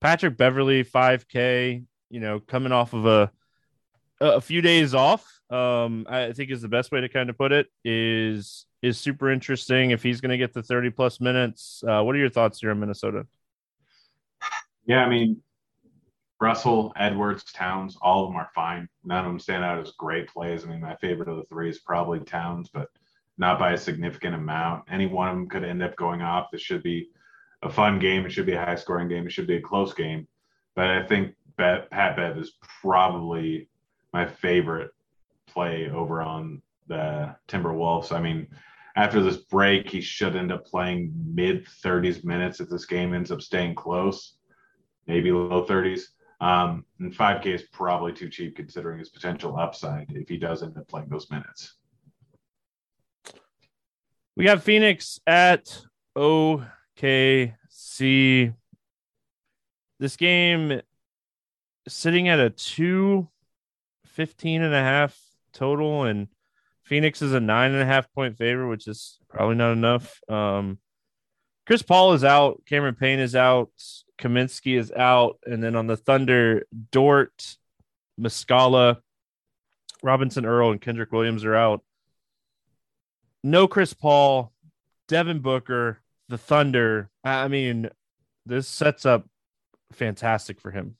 Patrick 0.00 0.36
Beverley, 0.36 0.84
5K, 0.84 1.84
you 2.10 2.20
know, 2.20 2.40
coming 2.40 2.72
off 2.72 2.92
of 2.92 3.06
a 3.06 3.30
a 4.20 4.40
few 4.40 4.60
days 4.60 4.94
off. 4.94 5.24
Um, 5.50 6.06
I 6.08 6.32
think 6.32 6.50
is 6.50 6.62
the 6.62 6.68
best 6.68 6.90
way 6.90 7.00
to 7.00 7.08
kind 7.08 7.30
of 7.30 7.38
put 7.38 7.52
it. 7.52 7.68
Is 7.84 8.66
is 8.82 8.98
super 8.98 9.30
interesting 9.30 9.90
if 9.90 10.02
he's 10.02 10.20
going 10.20 10.30
to 10.30 10.38
get 10.38 10.52
the 10.52 10.62
30 10.62 10.90
plus 10.90 11.20
minutes. 11.20 11.82
Uh, 11.86 12.02
what 12.02 12.14
are 12.14 12.18
your 12.18 12.30
thoughts 12.30 12.60
here 12.60 12.70
in 12.70 12.80
Minnesota? 12.80 13.26
Yeah, 14.86 15.04
I 15.04 15.08
mean, 15.08 15.42
Russell, 16.40 16.92
Edwards, 16.96 17.44
Towns, 17.52 17.96
all 18.00 18.24
of 18.24 18.30
them 18.30 18.36
are 18.36 18.50
fine. 18.54 18.88
None 19.04 19.24
of 19.24 19.30
them 19.30 19.40
stand 19.40 19.64
out 19.64 19.80
as 19.80 19.92
great 19.92 20.28
plays. 20.28 20.64
I 20.64 20.68
mean, 20.68 20.80
my 20.80 20.94
favorite 20.96 21.28
of 21.28 21.36
the 21.36 21.44
three 21.44 21.70
is 21.70 21.78
probably 21.78 22.20
Towns, 22.20 22.68
but 22.72 22.88
not 23.38 23.58
by 23.58 23.72
a 23.72 23.78
significant 23.78 24.34
amount. 24.34 24.84
Any 24.90 25.06
one 25.06 25.28
of 25.28 25.34
them 25.34 25.48
could 25.48 25.64
end 25.64 25.82
up 25.82 25.96
going 25.96 26.22
off. 26.22 26.50
This 26.52 26.62
should 26.62 26.82
be 26.82 27.08
a 27.62 27.70
fun 27.70 27.98
game. 27.98 28.26
It 28.26 28.30
should 28.30 28.46
be 28.46 28.52
a 28.52 28.64
high 28.64 28.76
scoring 28.76 29.08
game. 29.08 29.26
It 29.26 29.32
should 29.32 29.46
be 29.46 29.56
a 29.56 29.62
close 29.62 29.94
game. 29.94 30.28
But 30.74 30.88
I 30.88 31.06
think 31.06 31.34
Bet, 31.56 31.90
Pat 31.90 32.16
Bev 32.16 32.38
is 32.38 32.52
probably 32.82 33.68
my 34.12 34.26
favorite 34.26 34.90
play 35.46 35.90
over 35.90 36.22
on 36.22 36.62
the 36.86 37.34
Timberwolves. 37.48 38.12
I 38.12 38.20
mean, 38.20 38.46
after 38.96 39.22
this 39.22 39.36
break, 39.36 39.90
he 39.90 40.00
should 40.00 40.36
end 40.36 40.52
up 40.52 40.66
playing 40.66 41.12
mid 41.34 41.66
30s 41.66 42.24
minutes 42.24 42.60
if 42.60 42.68
this 42.68 42.86
game 42.86 43.14
ends 43.14 43.30
up 43.30 43.42
staying 43.42 43.74
close, 43.74 44.36
maybe 45.06 45.30
low 45.30 45.66
30s. 45.66 46.02
Um, 46.40 46.84
and 47.00 47.14
5K 47.14 47.46
is 47.46 47.62
probably 47.72 48.12
too 48.12 48.28
cheap 48.28 48.56
considering 48.56 48.98
his 48.98 49.08
potential 49.08 49.58
upside 49.58 50.10
if 50.12 50.28
he 50.28 50.36
does 50.36 50.62
end 50.62 50.76
up 50.76 50.86
playing 50.88 51.08
those 51.08 51.30
minutes. 51.30 51.76
We 54.36 54.44
got 54.44 54.62
Phoenix 54.62 55.18
at 55.26 55.82
OKC. 56.16 57.54
This 59.98 60.16
game 60.16 60.82
sitting 61.88 62.28
at 62.28 62.38
a 62.38 62.50
215 64.16 64.62
and 64.62 64.74
a 64.74 64.80
half 64.80 65.18
total 65.52 66.04
and 66.04 66.28
Phoenix 66.84 67.20
is 67.20 67.32
a 67.32 67.40
nine 67.40 67.72
and 67.72 67.82
a 67.82 67.86
half 67.86 68.10
point 68.12 68.38
favorite, 68.38 68.68
which 68.68 68.86
is 68.88 69.18
probably 69.28 69.56
not 69.56 69.72
enough. 69.72 70.20
Um, 70.28 70.78
Chris 71.66 71.82
Paul 71.82 72.14
is 72.14 72.24
out, 72.24 72.62
Cameron 72.64 72.94
Payne 72.94 73.18
is 73.18 73.34
out, 73.34 73.70
Kaminsky 74.18 74.78
is 74.78 74.92
out, 74.92 75.38
and 75.44 75.62
then 75.62 75.74
on 75.74 75.88
the 75.88 75.96
Thunder, 75.96 76.64
Dort, 76.92 77.56
Muscala, 78.18 78.98
Robinson 80.02 80.46
Earl, 80.46 80.70
and 80.70 80.80
Kenrich 80.80 81.10
Williams 81.10 81.44
are 81.44 81.56
out. 81.56 81.82
No 83.42 83.66
Chris 83.66 83.92
Paul, 83.92 84.52
Devin 85.08 85.40
Booker, 85.40 86.00
the 86.28 86.38
Thunder. 86.38 87.10
I 87.24 87.48
mean, 87.48 87.90
this 88.46 88.68
sets 88.68 89.04
up 89.04 89.28
fantastic 89.92 90.60
for 90.60 90.70
him. 90.70 90.96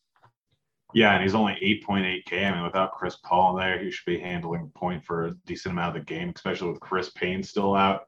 Yeah, 0.95 1.15
and 1.15 1.23
he's 1.23 1.35
only 1.35 1.55
8.8K. 1.55 2.47
I 2.47 2.55
mean, 2.55 2.65
without 2.65 2.93
Chris 2.93 3.17
Paul 3.17 3.59
in 3.59 3.65
there, 3.65 3.79
he 3.79 3.91
should 3.91 4.07
be 4.07 4.19
handling 4.19 4.71
point 4.75 5.05
for 5.05 5.27
a 5.27 5.35
decent 5.45 5.73
amount 5.73 5.97
of 5.97 6.03
the 6.03 6.15
game, 6.15 6.33
especially 6.35 6.71
with 6.71 6.81
Chris 6.81 7.11
Payne 7.11 7.43
still 7.43 7.75
out. 7.75 8.03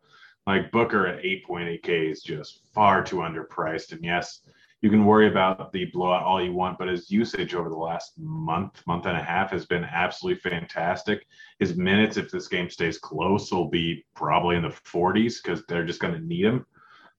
Like 0.46 0.72
Booker 0.72 1.06
at 1.06 1.22
8.8K 1.22 2.10
is 2.10 2.22
just 2.22 2.62
far 2.72 3.02
too 3.02 3.16
underpriced. 3.16 3.92
And 3.92 4.02
yes, 4.02 4.40
you 4.80 4.90
can 4.90 5.04
worry 5.04 5.28
about 5.28 5.72
the 5.72 5.86
blowout 5.86 6.22
all 6.22 6.42
you 6.42 6.52
want, 6.52 6.78
but 6.78 6.88
his 6.88 7.10
usage 7.10 7.54
over 7.54 7.68
the 7.68 7.76
last 7.76 8.12
month, 8.16 8.80
month 8.86 9.06
and 9.06 9.16
a 9.16 9.22
half 9.22 9.50
has 9.50 9.66
been 9.66 9.84
absolutely 9.84 10.40
fantastic. 10.40 11.26
His 11.58 11.76
minutes, 11.76 12.16
if 12.16 12.30
this 12.30 12.48
game 12.48 12.70
stays 12.70 12.96
close, 12.96 13.50
will 13.50 13.68
be 13.68 14.06
probably 14.14 14.56
in 14.56 14.62
the 14.62 14.68
40s 14.68 15.42
because 15.42 15.64
they're 15.66 15.84
just 15.84 16.00
going 16.00 16.14
to 16.14 16.20
need 16.20 16.44
him. 16.44 16.64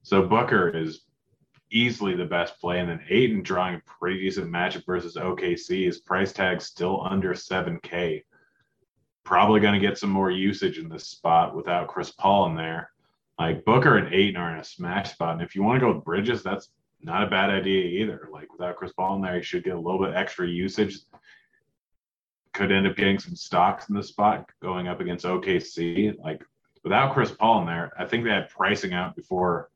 So 0.04 0.26
Booker 0.26 0.70
is 0.70 1.02
easily 1.72 2.16
the 2.16 2.26
best 2.26 2.60
play. 2.60 2.80
And 2.80 2.90
then 2.90 3.02
Ayton 3.10 3.44
drawing 3.44 3.76
a 3.76 3.82
pretty 3.86 4.20
decent 4.20 4.52
matchup 4.52 4.86
versus 4.86 5.16
OKC. 5.16 5.86
His 5.86 6.00
price 6.00 6.34
tag 6.34 6.62
still 6.62 7.06
under 7.06 7.34
7K. 7.34 8.24
Probably 9.24 9.60
going 9.60 9.80
to 9.80 9.86
get 9.86 9.98
some 9.98 10.10
more 10.10 10.32
usage 10.32 10.78
in 10.78 10.90
this 10.90 11.08
spot 11.08 11.56
without 11.56 11.88
Chris 11.88 12.12
Paul 12.12 12.48
in 12.48 12.56
there. 12.56 12.92
Like 13.38 13.64
Booker 13.64 13.98
and 13.98 14.14
Ayton 14.14 14.38
are 14.38 14.54
in 14.54 14.60
a 14.60 14.64
smash 14.64 15.12
spot. 15.14 15.34
And 15.34 15.42
if 15.42 15.56
you 15.56 15.64
want 15.64 15.80
to 15.80 15.86
go 15.86 15.94
with 15.94 16.04
Bridges, 16.04 16.44
that's 16.44 16.70
not 17.02 17.24
a 17.24 17.30
bad 17.30 17.50
idea 17.50 18.02
either. 18.02 18.28
Like 18.32 18.52
without 18.52 18.76
Chris 18.76 18.92
Paul 18.92 19.16
in 19.16 19.22
there, 19.22 19.38
you 19.38 19.44
should 19.44 19.64
get 19.64 19.76
a 19.76 19.80
little 19.80 20.04
bit 20.04 20.16
extra 20.16 20.48
usage. 20.48 21.00
Could 22.54 22.72
end 22.72 22.88
up 22.88 22.98
getting 22.98 23.20
some 23.20 23.36
stocks 23.36 23.88
in 23.90 23.96
the 23.96 24.04
spot 24.04 24.50
going 24.62 24.88
up 24.88 25.00
against 25.00 25.26
OKC. 25.26 26.18
Like 26.20 26.44
without 26.84 27.14
Chris 27.14 27.32
Paul 27.32 27.62
in 27.62 27.68
there, 27.68 27.94
I 27.98 28.06
think 28.06 28.24
they 28.24 28.32
had 28.32 28.50
pricing 28.50 28.94
out 28.94 29.16
before 29.16 29.70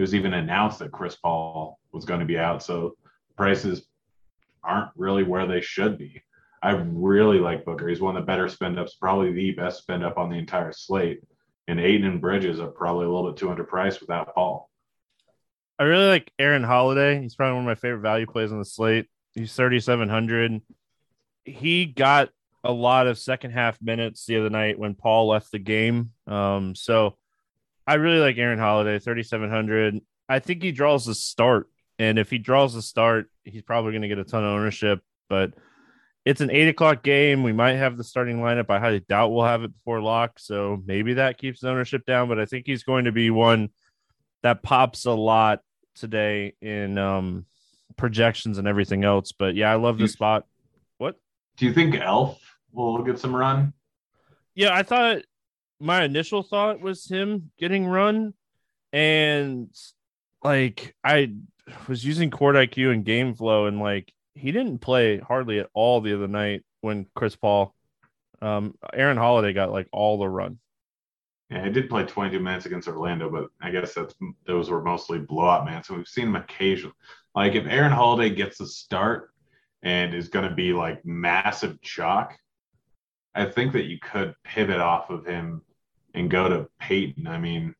it 0.00 0.02
was 0.02 0.14
even 0.14 0.32
announced 0.32 0.78
that 0.78 0.92
Chris 0.92 1.14
Paul 1.14 1.78
was 1.92 2.06
going 2.06 2.20
to 2.20 2.26
be 2.26 2.38
out. 2.38 2.62
So 2.62 2.96
prices 3.36 3.82
aren't 4.64 4.88
really 4.96 5.24
where 5.24 5.46
they 5.46 5.60
should 5.60 5.98
be. 5.98 6.22
I 6.62 6.70
really 6.70 7.38
like 7.38 7.66
Booker. 7.66 7.86
He's 7.86 8.00
one 8.00 8.16
of 8.16 8.22
the 8.22 8.26
better 8.26 8.48
spend 8.48 8.78
ups, 8.78 8.94
probably 8.94 9.30
the 9.30 9.50
best 9.50 9.82
spend 9.82 10.02
up 10.02 10.16
on 10.16 10.30
the 10.30 10.38
entire 10.38 10.72
slate. 10.72 11.20
And 11.68 11.78
Ayton 11.78 12.06
and 12.06 12.18
Bridges 12.18 12.60
are 12.60 12.68
probably 12.68 13.04
a 13.04 13.10
little 13.10 13.30
bit 13.30 13.38
too 13.38 13.48
underpriced 13.48 14.00
without 14.00 14.34
Paul. 14.34 14.70
I 15.78 15.82
really 15.82 16.08
like 16.08 16.32
Aaron 16.38 16.64
Holiday. 16.64 17.20
He's 17.20 17.34
probably 17.34 17.56
one 17.56 17.64
of 17.64 17.66
my 17.66 17.74
favorite 17.74 18.00
value 18.00 18.26
plays 18.26 18.52
on 18.52 18.58
the 18.58 18.64
slate. 18.64 19.06
He's 19.34 19.54
3,700. 19.54 20.62
He 21.44 21.84
got 21.84 22.30
a 22.64 22.72
lot 22.72 23.06
of 23.06 23.18
second 23.18 23.50
half 23.50 23.76
minutes 23.82 24.24
the 24.24 24.38
other 24.38 24.50
night 24.50 24.78
when 24.78 24.94
Paul 24.94 25.28
left 25.28 25.52
the 25.52 25.58
game. 25.58 26.12
Um, 26.26 26.74
so 26.74 27.18
I 27.86 27.94
really 27.94 28.20
like 28.20 28.38
Aaron 28.38 28.58
Holiday, 28.58 28.98
3,700. 28.98 30.00
I 30.28 30.38
think 30.38 30.62
he 30.62 30.72
draws 30.72 31.06
the 31.06 31.14
start. 31.14 31.68
And 31.98 32.18
if 32.18 32.30
he 32.30 32.38
draws 32.38 32.74
the 32.74 32.82
start, 32.82 33.30
he's 33.44 33.62
probably 33.62 33.92
going 33.92 34.02
to 34.02 34.08
get 34.08 34.18
a 34.18 34.24
ton 34.24 34.44
of 34.44 34.50
ownership. 34.50 35.00
But 35.28 35.54
it's 36.24 36.40
an 36.40 36.50
eight 36.50 36.68
o'clock 36.68 37.02
game. 37.02 37.42
We 37.42 37.52
might 37.52 37.74
have 37.74 37.96
the 37.96 38.04
starting 38.04 38.38
lineup. 38.38 38.70
I 38.70 38.78
highly 38.78 39.00
doubt 39.00 39.32
we'll 39.32 39.44
have 39.44 39.64
it 39.64 39.72
before 39.72 40.00
lock. 40.00 40.38
So 40.38 40.82
maybe 40.84 41.14
that 41.14 41.38
keeps 41.38 41.60
the 41.60 41.70
ownership 41.70 42.06
down. 42.06 42.28
But 42.28 42.38
I 42.38 42.46
think 42.46 42.66
he's 42.66 42.84
going 42.84 43.06
to 43.06 43.12
be 43.12 43.30
one 43.30 43.70
that 44.42 44.62
pops 44.62 45.04
a 45.04 45.12
lot 45.12 45.60
today 45.94 46.54
in 46.60 46.98
um, 46.98 47.46
projections 47.96 48.58
and 48.58 48.66
everything 48.68 49.04
else. 49.04 49.32
But 49.32 49.54
yeah, 49.54 49.70
I 49.70 49.76
love 49.76 49.98
the 49.98 50.08
spot. 50.08 50.46
What? 50.98 51.16
Do 51.56 51.66
you 51.66 51.72
think 51.72 51.96
Elf 51.96 52.40
will 52.72 53.02
get 53.02 53.18
some 53.18 53.34
run? 53.34 53.72
Yeah, 54.54 54.74
I 54.74 54.82
thought 54.82 55.22
my 55.80 56.04
initial 56.04 56.42
thought 56.42 56.80
was 56.80 57.08
him 57.08 57.50
getting 57.58 57.86
run, 57.86 58.34
and 58.92 59.74
like 60.44 60.94
I 61.02 61.32
was 61.88 62.04
using 62.04 62.30
Court 62.30 62.56
IQ 62.56 62.92
and 62.92 63.04
Game 63.04 63.34
Flow, 63.34 63.66
and 63.66 63.80
like 63.80 64.12
he 64.34 64.52
didn't 64.52 64.78
play 64.78 65.18
hardly 65.18 65.58
at 65.58 65.70
all 65.74 66.00
the 66.00 66.14
other 66.14 66.28
night 66.28 66.62
when 66.82 67.06
Chris 67.14 67.34
Paul, 67.34 67.74
um, 68.42 68.74
Aaron 68.92 69.16
Holiday 69.16 69.52
got 69.52 69.72
like 69.72 69.88
all 69.92 70.18
the 70.18 70.28
run. 70.28 70.58
Yeah, 71.50 71.64
he 71.64 71.70
did 71.70 71.90
play 71.90 72.04
22 72.04 72.38
minutes 72.38 72.66
against 72.66 72.86
Orlando, 72.86 73.28
but 73.28 73.48
I 73.60 73.70
guess 73.70 73.94
that's 73.94 74.14
those 74.46 74.70
were 74.70 74.82
mostly 74.82 75.18
blowout 75.18 75.64
man. 75.64 75.82
So 75.82 75.94
we've 75.94 76.06
seen 76.06 76.28
him 76.28 76.36
occasionally. 76.36 76.94
Like 77.34 77.54
if 77.54 77.66
Aaron 77.66 77.92
Holiday 77.92 78.34
gets 78.34 78.60
a 78.60 78.66
start 78.66 79.30
and 79.82 80.14
is 80.14 80.28
going 80.28 80.48
to 80.48 80.54
be 80.54 80.72
like 80.72 81.04
massive 81.04 81.80
chalk, 81.80 82.36
I 83.34 83.46
think 83.46 83.72
that 83.72 83.86
you 83.86 83.98
could 83.98 84.34
pivot 84.44 84.80
off 84.80 85.10
of 85.10 85.26
him 85.26 85.62
and 86.14 86.30
go 86.30 86.48
to 86.48 86.68
Payton. 86.80 87.26
I 87.26 87.38
mean, 87.38 87.74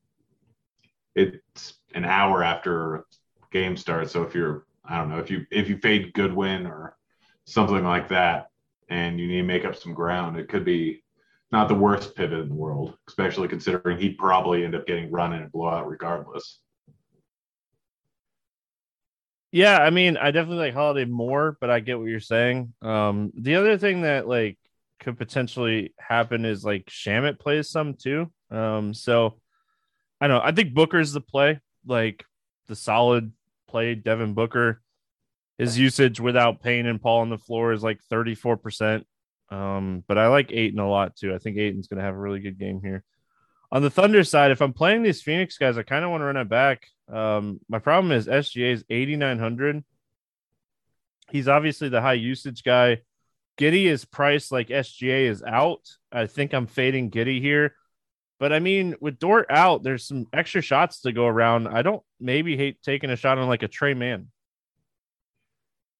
it's 1.14 1.75
an 1.95 2.05
hour 2.05 2.43
after 2.43 3.05
game 3.53 3.77
starts. 3.77 4.12
So 4.12 4.23
if 4.23 4.35
you're, 4.35 4.66
I 4.85 4.99
don't 4.99 5.09
know, 5.09 5.19
if 5.19 5.31
you 5.31 5.47
if 5.51 5.69
you 5.69 5.79
fade 5.79 6.12
Goodwin 6.14 6.66
or 6.66 6.97
something 7.45 7.85
like 7.85 8.09
that, 8.09 8.51
and 8.88 9.19
you 9.21 9.29
need 9.29 9.38
to 9.38 9.43
make 9.43 9.64
up 9.64 9.77
some 9.77 9.95
ground, 9.95 10.37
it 10.37 10.49
could 10.49 10.64
be 10.64 11.03
not 11.53 11.69
the 11.69 11.75
worst 11.75 12.14
pivot 12.14 12.40
in 12.40 12.49
the 12.49 12.55
world, 12.55 12.97
especially 13.09 13.49
considering 13.49 13.99
he'd 13.99 14.19
probably 14.19 14.64
end 14.64 14.75
up 14.75 14.87
getting 14.87 15.11
run 15.11 15.33
in 15.33 15.43
a 15.43 15.49
blowout 15.49 15.88
regardless. 15.88 16.61
Yeah, 19.53 19.79
I 19.79 19.90
mean, 19.90 20.16
I 20.16 20.31
definitely 20.31 20.64
like 20.64 20.75
Holiday 20.75 21.11
more, 21.11 21.57
but 21.61 21.71
I 21.71 21.81
get 21.81 21.99
what 21.99 22.09
you're 22.09 22.21
saying. 22.21 22.73
Um, 22.83 23.33
the 23.35 23.57
other 23.57 23.79
thing 23.79 24.03
that 24.03 24.29
like 24.29 24.59
could 25.01 25.19
potentially 25.19 25.95
happen 25.99 26.45
is 26.45 26.65
like 26.65 26.87
Shamet 26.87 27.39
plays 27.39 27.69
some 27.71 27.95
too. 27.95 28.31
Um, 28.51 28.95
so 28.95 29.39
I 30.21 30.29
don't 30.29 30.39
know. 30.39 30.45
I 30.45 30.53
think 30.53 30.75
Booker's 30.75 31.13
the 31.13 31.21
play, 31.21 31.61
like 31.87 32.25
the 32.69 32.77
solid 32.77 33.33
play. 33.69 33.95
Devin 33.95 34.35
Booker, 34.35 34.83
his 35.59 35.79
usage 35.79 36.21
without 36.21 36.63
Payne 36.63 36.87
and 36.87 37.01
Paul 37.01 37.21
on 37.21 37.31
the 37.31 37.39
floor 37.39 37.73
is 37.73 37.83
like 37.83 38.01
34%. 38.13 39.05
Um, 39.51 40.05
but 40.07 40.19
I 40.19 40.29
like 40.29 40.53
Ayton 40.53 40.79
a 40.79 40.89
lot 40.89 41.17
too. 41.17 41.35
I 41.35 41.39
think 41.39 41.57
Ayton's 41.57 41.89
going 41.89 41.99
to 41.99 42.05
have 42.05 42.15
a 42.15 42.19
really 42.19 42.41
good 42.41 42.59
game 42.59 42.81
here. 42.83 43.03
On 43.73 43.83
the 43.83 43.91
Thunder 43.91 44.25
side, 44.25 44.51
if 44.51 44.61
I'm 44.61 44.73
playing 44.73 45.03
these 45.03 45.23
Phoenix 45.23 45.57
guys, 45.57 45.79
I 45.79 45.83
kind 45.83 46.05
of 46.05 46.11
want 46.11 46.21
to 46.21 46.27
run 46.27 46.37
it 46.37 46.49
back. 46.49 46.87
Um, 47.13 47.61
my 47.69 47.79
problem 47.79 48.13
is 48.13 48.27
SGA 48.27 48.73
is 48.73 48.85
8,900. 48.91 49.85
He's 51.31 51.49
obviously 51.49 51.89
the 51.89 52.01
high 52.01 52.15
usage 52.15 52.65
guy. 52.65 52.99
Giddey 53.59 53.85
is 53.87 54.05
priced 54.05 54.53
like 54.53 54.69
SGA 54.69 55.29
is 55.29 55.43
out. 55.43 55.81
I 56.11 56.27
think 56.27 56.55
I'm 56.55 56.67
fading 56.67 57.11
Giddey 57.11 57.41
here. 57.41 57.75
But 58.39 58.53
I 58.55 58.59
mean, 58.59 58.95
with 59.01 59.19
Dort 59.19 59.47
out, 59.51 59.83
there's 59.83 60.07
some 60.07 60.27
extra 60.33 60.63
shots 60.63 61.03
to 61.03 61.13
go 61.13 61.27
around. 61.27 61.69
I 61.69 61.83
don't 61.83 62.03
maybe 62.19 62.57
hate 62.57 62.83
taking 62.83 63.11
a 63.11 63.17
shot 63.17 63.37
on 63.37 63.49
like 63.49 63.63
a 63.63 63.69
Tre 63.69 63.93
Mann. 63.93 64.29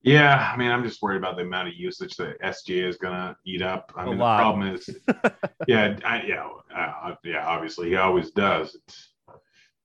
Yeah, 0.03 0.51
I 0.51 0.57
mean, 0.57 0.71
I'm 0.71 0.83
just 0.83 1.03
worried 1.03 1.19
about 1.19 1.37
the 1.37 1.43
amount 1.43 1.69
of 1.69 1.75
usage 1.75 2.17
that 2.17 2.41
SGA 2.41 2.89
is 2.89 2.97
going 2.97 3.13
to 3.13 3.37
eat 3.45 3.61
up. 3.61 3.93
I 3.95 4.05
A 4.05 4.07
mean, 4.07 4.19
lot. 4.19 4.39
the 4.39 4.43
problem 4.43 4.75
is, 4.75 4.89
yeah, 5.69 5.99
I, 6.03 6.23
yeah, 6.23 6.49
uh, 6.75 7.15
yeah. 7.23 7.47
Obviously, 7.47 7.91
he 7.91 7.97
always 7.97 8.31
does. 8.31 8.75
It's 8.75 9.09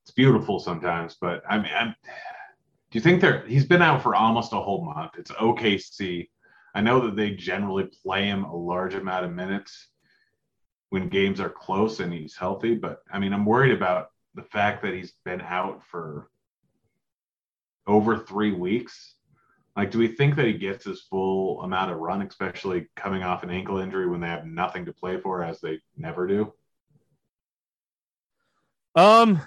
it's 0.04 0.12
beautiful 0.12 0.60
sometimes, 0.60 1.17
but 1.19 1.43
I 1.49 1.58
mean, 1.58 1.71
I'm, 1.78 1.89
do 1.89 2.97
you 2.97 3.01
think 3.01 3.19
there? 3.19 3.45
He's 3.45 3.65
been 3.65 3.82
out 3.82 4.01
for 4.04 4.15
almost 4.15 4.54
a 4.54 4.62
whole 4.62 4.86
month. 4.86 5.12
It's 5.17 5.32
OKC. 5.32 6.30
I 6.75 6.81
know 6.81 6.99
that 7.05 7.15
they 7.15 7.31
generally 7.31 7.85
play 8.03 8.25
him 8.25 8.43
a 8.43 8.55
large 8.55 8.95
amount 8.95 9.23
of 9.23 9.31
minutes 9.31 9.88
when 10.89 11.07
games 11.07 11.39
are 11.39 11.49
close 11.49 12.01
and 12.01 12.13
he's 12.13 12.35
healthy, 12.35 12.75
but 12.75 12.99
I 13.09 13.17
mean, 13.17 13.33
I'm 13.33 13.45
worried 13.45 13.71
about 13.71 14.09
the 14.35 14.43
fact 14.43 14.83
that 14.83 14.93
he's 14.93 15.13
been 15.23 15.39
out 15.39 15.81
for 15.89 16.29
over 17.88 18.17
three 18.17 18.51
weeks. 18.51 19.15
Like, 19.77 19.91
do 19.91 19.99
we 19.99 20.09
think 20.09 20.35
that 20.35 20.45
he 20.45 20.53
gets 20.53 20.83
his 20.85 21.01
full 21.01 21.61
amount 21.61 21.91
of 21.91 21.97
run, 21.97 22.21
especially 22.21 22.88
coming 22.95 23.23
off 23.23 23.43
an 23.43 23.49
ankle 23.49 23.77
injury 23.77 24.07
when 24.07 24.19
they 24.19 24.27
have 24.27 24.45
nothing 24.45 24.85
to 24.85 24.93
play 24.93 25.17
for, 25.17 25.43
as 25.43 25.61
they 25.61 25.79
never 25.97 26.27
do? 26.27 26.53
Um, 28.95 29.41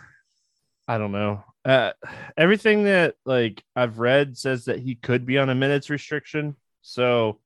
I 0.87 0.99
don't 0.99 1.13
know. 1.13 1.45
Uh, 1.65 1.93
everything 2.37 2.85
that 2.85 3.17
like 3.25 3.63
I've 3.77 3.99
read 3.99 4.39
says 4.39 4.67
that 4.67 4.79
he 4.79 4.95
could 4.95 5.27
be 5.27 5.39
on 5.39 5.51
a 5.51 5.55
minutes 5.55 5.91
restriction. 5.91 6.57
So, 6.83 7.41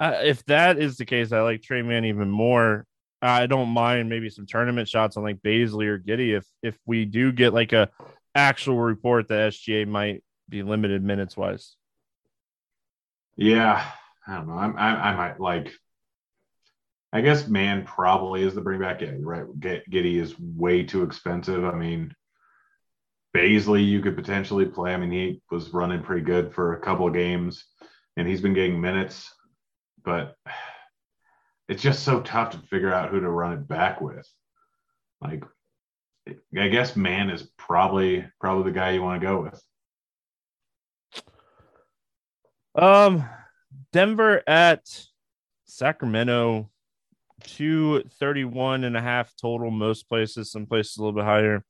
uh, 0.00 0.20
if 0.22 0.44
that 0.46 0.78
is 0.78 0.96
the 0.96 1.04
case, 1.04 1.32
I 1.32 1.40
like 1.40 1.62
Tre 1.62 1.82
Mann 1.82 2.04
even 2.04 2.30
more. 2.30 2.86
I 3.20 3.46
don't 3.46 3.68
mind 3.68 4.08
maybe 4.08 4.30
some 4.30 4.46
tournament 4.46 4.88
shots 4.88 5.16
on 5.16 5.22
like 5.22 5.40
Bazley 5.42 5.86
or 5.86 5.98
Giddey 5.98 6.36
if 6.36 6.44
if 6.62 6.76
we 6.86 7.04
do 7.04 7.30
get 7.30 7.54
like 7.54 7.72
a 7.72 7.88
actual 8.34 8.78
report 8.80 9.28
that 9.28 9.52
SGA 9.52 9.86
might 9.86 10.24
be 10.48 10.62
limited 10.62 11.04
minutes 11.04 11.36
wise. 11.36 11.76
Yeah, 13.36 13.84
I 14.26 14.34
don't 14.34 14.48
know. 14.48 14.54
I'm, 14.54 14.76
I, 14.76 15.10
I 15.10 15.16
might 15.16 15.40
like. 15.40 15.72
I 17.12 17.20
guess 17.20 17.46
Mann 17.46 17.84
probably 17.84 18.42
is 18.42 18.54
the 18.54 18.60
bring 18.62 18.80
back. 18.80 19.02
You're 19.02 19.18
right. 19.18 19.44
Giddey 19.60 20.20
is 20.20 20.34
way 20.38 20.82
too 20.82 21.02
expensive. 21.02 21.64
I 21.64 21.74
mean, 21.74 22.14
Bazley 23.36 23.86
you 23.86 24.00
could 24.00 24.16
potentially 24.16 24.64
play. 24.64 24.94
I 24.94 24.96
mean, 24.96 25.12
he 25.12 25.42
was 25.50 25.72
running 25.72 26.02
pretty 26.02 26.22
good 26.22 26.54
for 26.54 26.74
a 26.74 26.80
couple 26.80 27.06
of 27.06 27.14
games, 27.14 27.64
and 28.16 28.28
he's 28.28 28.40
been 28.40 28.54
getting 28.54 28.80
minutes, 28.80 29.32
but 30.04 30.36
it's 31.68 31.82
just 31.82 32.02
so 32.02 32.20
tough 32.20 32.50
to 32.50 32.58
figure 32.58 32.92
out 32.92 33.10
who 33.10 33.20
to 33.20 33.30
run 33.30 33.52
it 33.54 33.68
back 33.68 34.00
with. 34.00 34.28
Like, 35.20 35.44
I 36.56 36.68
guess 36.68 36.96
Mann 36.96 37.30
is 37.30 37.48
probably 37.56 38.24
probably 38.40 38.70
the 38.70 38.78
guy 38.78 38.90
you 38.90 39.02
want 39.02 39.20
to 39.20 39.26
go 39.26 39.42
with. 39.42 39.62
Um, 42.74 43.28
Denver 43.92 44.42
at 44.46 44.82
Sacramento, 45.64 46.70
231 47.44 48.84
and 48.84 48.96
a 48.96 49.00
half 49.00 49.34
total, 49.40 49.70
most 49.70 50.08
places, 50.08 50.50
some 50.50 50.66
places 50.66 50.96
a 50.96 51.00
little 51.00 51.12
bit 51.12 51.24
higher. 51.24 51.64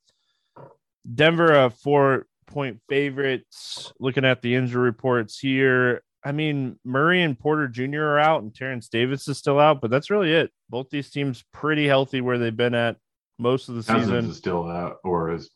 Denver, 1.14 1.52
a 1.52 1.70
four 1.70 2.26
point 2.46 2.80
favorites. 2.88 3.92
Looking 3.98 4.24
at 4.24 4.42
the 4.42 4.54
injury 4.54 4.82
reports 4.82 5.38
here, 5.38 6.02
I 6.24 6.32
mean, 6.32 6.78
Murray 6.84 7.22
and 7.22 7.38
Porter 7.38 7.68
Jr. 7.68 8.02
are 8.02 8.18
out, 8.18 8.42
and 8.42 8.54
Terrence 8.54 8.88
Davis 8.88 9.26
is 9.26 9.38
still 9.38 9.58
out, 9.58 9.80
but 9.80 9.90
that's 9.90 10.10
really 10.10 10.32
it. 10.32 10.52
Both 10.70 10.90
these 10.90 11.10
teams 11.10 11.44
pretty 11.52 11.86
healthy 11.86 12.20
where 12.20 12.38
they've 12.38 12.56
been 12.56 12.74
at 12.74 12.96
most 13.38 13.68
of 13.68 13.74
the 13.74 13.82
Cousins 13.82 14.06
season. 14.06 14.30
is 14.30 14.36
still 14.36 14.68
out 14.68 14.98
or 15.04 15.32
is 15.32 15.50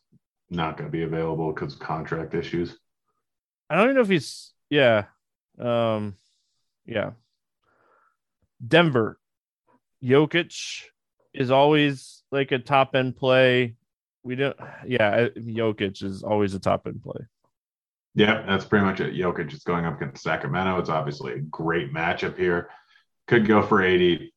not 0.49 0.77
going 0.77 0.87
to 0.87 0.91
be 0.91 1.03
available 1.03 1.51
because 1.53 1.73
of 1.73 1.79
contract 1.79 2.33
issues. 2.33 2.77
I 3.69 3.75
don't 3.75 3.85
even 3.85 3.95
know 3.95 4.01
if 4.01 4.09
he's 4.09 4.53
yeah. 4.69 5.05
Um 5.59 6.15
yeah. 6.85 7.11
Denver. 8.65 9.19
Jokic 10.03 10.83
is 11.33 11.51
always 11.51 12.23
like 12.31 12.51
a 12.51 12.59
top 12.59 12.95
end 12.95 13.17
play. 13.17 13.75
We 14.23 14.35
don't 14.35 14.57
yeah, 14.85 15.27
Jokic 15.37 16.03
is 16.03 16.23
always 16.23 16.53
a 16.53 16.59
top 16.59 16.87
end 16.87 17.01
play. 17.03 17.25
Yeah, 18.17 18.41
that's 18.47 18.65
pretty 18.65 18.83
much 18.83 18.99
it. 18.99 19.13
Jokic 19.13 19.53
is 19.53 19.63
going 19.63 19.85
up 19.85 20.01
against 20.01 20.23
Sacramento. 20.23 20.79
It's 20.79 20.89
obviously 20.89 21.33
a 21.33 21.39
great 21.39 21.93
matchup 21.93 22.35
here. 22.35 22.71
Could 23.27 23.45
go 23.45 23.61
for 23.61 23.83
80. 23.83 24.33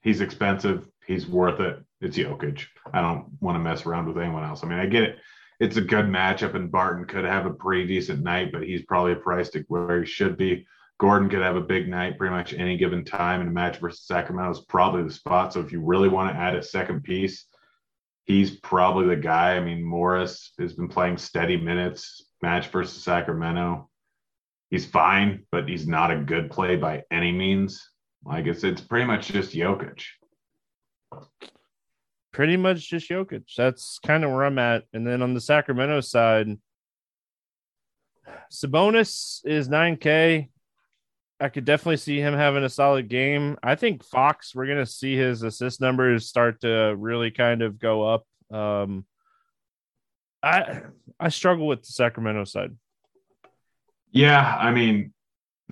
He's 0.00 0.22
expensive. 0.22 0.88
He's 1.06 1.26
worth 1.26 1.60
it. 1.60 1.84
It's 2.00 2.16
Jokic. 2.16 2.64
I 2.94 3.02
don't 3.02 3.26
want 3.42 3.56
to 3.56 3.58
mess 3.58 3.84
around 3.84 4.06
with 4.06 4.16
anyone 4.16 4.42
else. 4.42 4.64
I 4.64 4.68
mean, 4.68 4.78
I 4.78 4.86
get 4.86 5.02
it. 5.02 5.18
It's 5.60 5.76
a 5.76 5.82
good 5.82 6.06
matchup, 6.06 6.54
and 6.54 6.72
Barton 6.72 7.04
could 7.04 7.26
have 7.26 7.44
a 7.44 7.52
pretty 7.52 7.86
decent 7.86 8.22
night, 8.22 8.52
but 8.52 8.62
he's 8.62 8.86
probably 8.86 9.14
priced 9.16 9.52
to 9.52 9.66
where 9.68 10.00
he 10.00 10.06
should 10.06 10.38
be. 10.38 10.66
Gordon 10.98 11.28
could 11.28 11.42
have 11.42 11.56
a 11.56 11.60
big 11.60 11.90
night 11.90 12.16
pretty 12.16 12.34
much 12.34 12.54
any 12.54 12.78
given 12.78 13.04
time, 13.04 13.40
and 13.40 13.50
a 13.50 13.52
match 13.52 13.80
versus 13.80 14.06
Sacramento 14.06 14.52
is 14.52 14.60
probably 14.60 15.02
the 15.02 15.10
spot. 15.10 15.52
So 15.52 15.60
if 15.60 15.72
you 15.72 15.82
really 15.82 16.08
want 16.08 16.32
to 16.32 16.40
add 16.40 16.56
a 16.56 16.62
second 16.62 17.02
piece, 17.04 17.44
he's 18.24 18.52
probably 18.60 19.08
the 19.08 19.20
guy. 19.20 19.56
I 19.56 19.60
mean, 19.60 19.82
Morris 19.84 20.52
has 20.58 20.72
been 20.72 20.88
playing 20.88 21.18
steady 21.18 21.58
minutes, 21.58 22.29
match 22.42 22.68
versus 22.68 23.02
Sacramento. 23.02 23.88
He's 24.70 24.86
fine, 24.86 25.46
but 25.50 25.68
he's 25.68 25.86
not 25.86 26.10
a 26.10 26.16
good 26.16 26.50
play 26.50 26.76
by 26.76 27.02
any 27.10 27.32
means. 27.32 27.90
Like 28.24 28.46
it's 28.46 28.64
it's 28.64 28.80
pretty 28.80 29.06
much 29.06 29.28
just 29.28 29.52
Jokic. 29.52 30.04
Pretty 32.32 32.56
much 32.56 32.88
just 32.88 33.10
Jokic. 33.10 33.44
That's 33.56 33.98
kind 34.06 34.24
of 34.24 34.30
where 34.30 34.44
I'm 34.44 34.58
at. 34.58 34.84
And 34.92 35.06
then 35.06 35.22
on 35.22 35.34
the 35.34 35.40
Sacramento 35.40 36.00
side, 36.00 36.48
Sabonis 38.52 39.40
is 39.44 39.68
9K. 39.68 40.48
I 41.40 41.48
could 41.48 41.64
definitely 41.64 41.96
see 41.96 42.20
him 42.20 42.34
having 42.34 42.64
a 42.64 42.68
solid 42.68 43.08
game. 43.08 43.56
I 43.62 43.74
think 43.74 44.04
Fox, 44.04 44.54
we're 44.54 44.66
going 44.66 44.78
to 44.78 44.86
see 44.86 45.16
his 45.16 45.42
assist 45.42 45.80
numbers 45.80 46.28
start 46.28 46.60
to 46.60 46.94
really 46.96 47.30
kind 47.30 47.62
of 47.62 47.78
go 47.78 48.02
up. 48.02 48.24
Um, 48.52 49.06
I 50.42 50.82
I 51.18 51.28
struggle 51.28 51.66
with 51.66 51.82
the 51.82 51.92
Sacramento 51.92 52.44
side. 52.44 52.76
Yeah, 54.12 54.56
I 54.58 54.70
mean, 54.72 55.12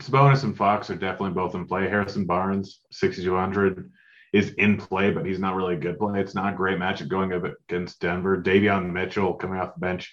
Sabonis 0.00 0.44
and 0.44 0.56
Fox 0.56 0.90
are 0.90 0.94
definitely 0.94 1.34
both 1.34 1.54
in 1.54 1.66
play. 1.66 1.88
Harrison 1.88 2.24
Barnes, 2.24 2.80
6,200, 2.92 3.90
is 4.32 4.50
in 4.52 4.76
play, 4.76 5.10
but 5.10 5.26
he's 5.26 5.38
not 5.38 5.56
really 5.56 5.74
a 5.74 5.78
good 5.78 5.98
play. 5.98 6.20
It's 6.20 6.34
not 6.34 6.52
a 6.52 6.56
great 6.56 6.78
matchup 6.78 7.08
going 7.08 7.32
up 7.32 7.44
against 7.68 8.00
Denver. 8.00 8.40
Davion 8.40 8.92
Mitchell 8.92 9.34
coming 9.34 9.58
off 9.58 9.74
the 9.74 9.80
bench, 9.80 10.12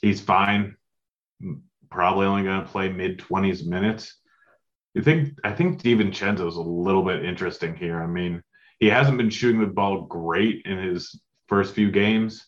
he's 0.00 0.20
fine. 0.20 0.76
Probably 1.90 2.26
only 2.26 2.44
going 2.44 2.60
to 2.60 2.70
play 2.70 2.88
mid 2.88 3.18
20s 3.18 3.66
minutes. 3.66 4.16
You 4.94 5.02
think 5.02 5.38
I 5.42 5.52
think 5.52 5.82
DiVincenzo 5.82 6.46
is 6.46 6.56
a 6.56 6.62
little 6.62 7.02
bit 7.02 7.24
interesting 7.24 7.74
here. 7.74 8.00
I 8.00 8.06
mean, 8.06 8.42
he 8.78 8.86
hasn't 8.86 9.18
been 9.18 9.30
shooting 9.30 9.60
the 9.60 9.66
ball 9.66 10.02
great 10.02 10.62
in 10.66 10.78
his 10.78 11.18
first 11.48 11.74
few 11.74 11.90
games, 11.90 12.46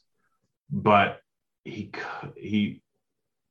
but 0.71 1.21
he 1.65 1.91
he 2.37 2.83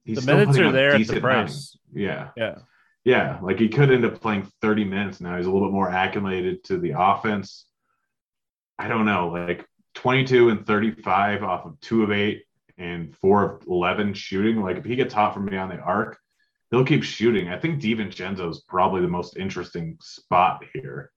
he's 0.03 0.25
the 0.25 0.35
minutes 0.35 0.57
are 0.57 0.71
there 0.71 0.95
at 0.95 1.07
the 1.07 1.19
price. 1.19 1.77
Yeah, 1.93 2.29
yeah, 2.35 2.59
yeah. 3.03 3.39
Like 3.41 3.59
he 3.59 3.69
could 3.69 3.91
end 3.91 4.05
up 4.05 4.21
playing 4.21 4.49
30 4.61 4.85
minutes 4.85 5.21
now. 5.21 5.37
He's 5.37 5.45
a 5.45 5.51
little 5.51 5.67
bit 5.67 5.73
more 5.73 5.89
acclimated 5.89 6.63
to 6.65 6.77
the 6.77 6.93
offense. 6.97 7.65
I 8.77 8.87
don't 8.87 9.05
know, 9.05 9.29
like 9.29 9.65
22 9.95 10.49
and 10.49 10.67
35 10.67 11.43
off 11.43 11.65
of 11.65 11.79
two 11.79 12.03
of 12.03 12.11
eight 12.11 12.43
and 12.77 13.15
four 13.17 13.43
of 13.43 13.67
11 13.67 14.13
shooting. 14.13 14.61
Like 14.61 14.77
if 14.77 14.85
he 14.85 14.95
gets 14.95 15.13
hot 15.13 15.33
from 15.33 15.45
beyond 15.45 15.71
the 15.71 15.77
arc, 15.77 16.17
he'll 16.71 16.85
keep 16.85 17.03
shooting. 17.03 17.47
I 17.49 17.57
think 17.57 17.81
DiVincenzo 17.81 18.49
is 18.49 18.63
probably 18.67 19.01
the 19.01 19.07
most 19.07 19.37
interesting 19.37 19.97
spot 20.01 20.63
here 20.73 21.11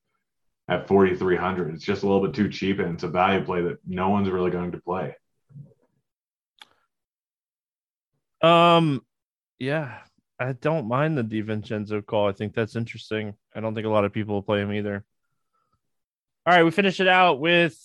at 0.68 0.86
4,300. 0.86 1.74
It's 1.74 1.84
just 1.84 2.02
a 2.02 2.06
little 2.06 2.24
bit 2.26 2.34
too 2.34 2.48
cheap, 2.48 2.78
and 2.78 2.94
it's 2.94 3.02
a 3.02 3.08
value 3.08 3.44
play 3.44 3.62
that 3.62 3.78
no 3.86 4.10
one's 4.10 4.30
really 4.30 4.50
going 4.50 4.72
to 4.72 4.80
play. 4.80 5.16
Um, 8.40 9.02
yeah, 9.58 9.98
I 10.38 10.52
don't 10.52 10.86
mind 10.86 11.18
the 11.18 11.24
DiVincenzo 11.24 12.04
call. 12.04 12.28
I 12.28 12.32
think 12.32 12.54
that's 12.54 12.76
interesting. 12.76 13.34
I 13.54 13.60
don't 13.60 13.74
think 13.74 13.86
a 13.86 13.90
lot 13.90 14.04
of 14.04 14.12
people 14.12 14.42
play 14.42 14.60
him 14.60 14.72
either. 14.72 15.04
All 16.46 16.54
right, 16.54 16.64
we 16.64 16.70
finish 16.70 17.00
it 17.00 17.08
out 17.08 17.40
with 17.40 17.76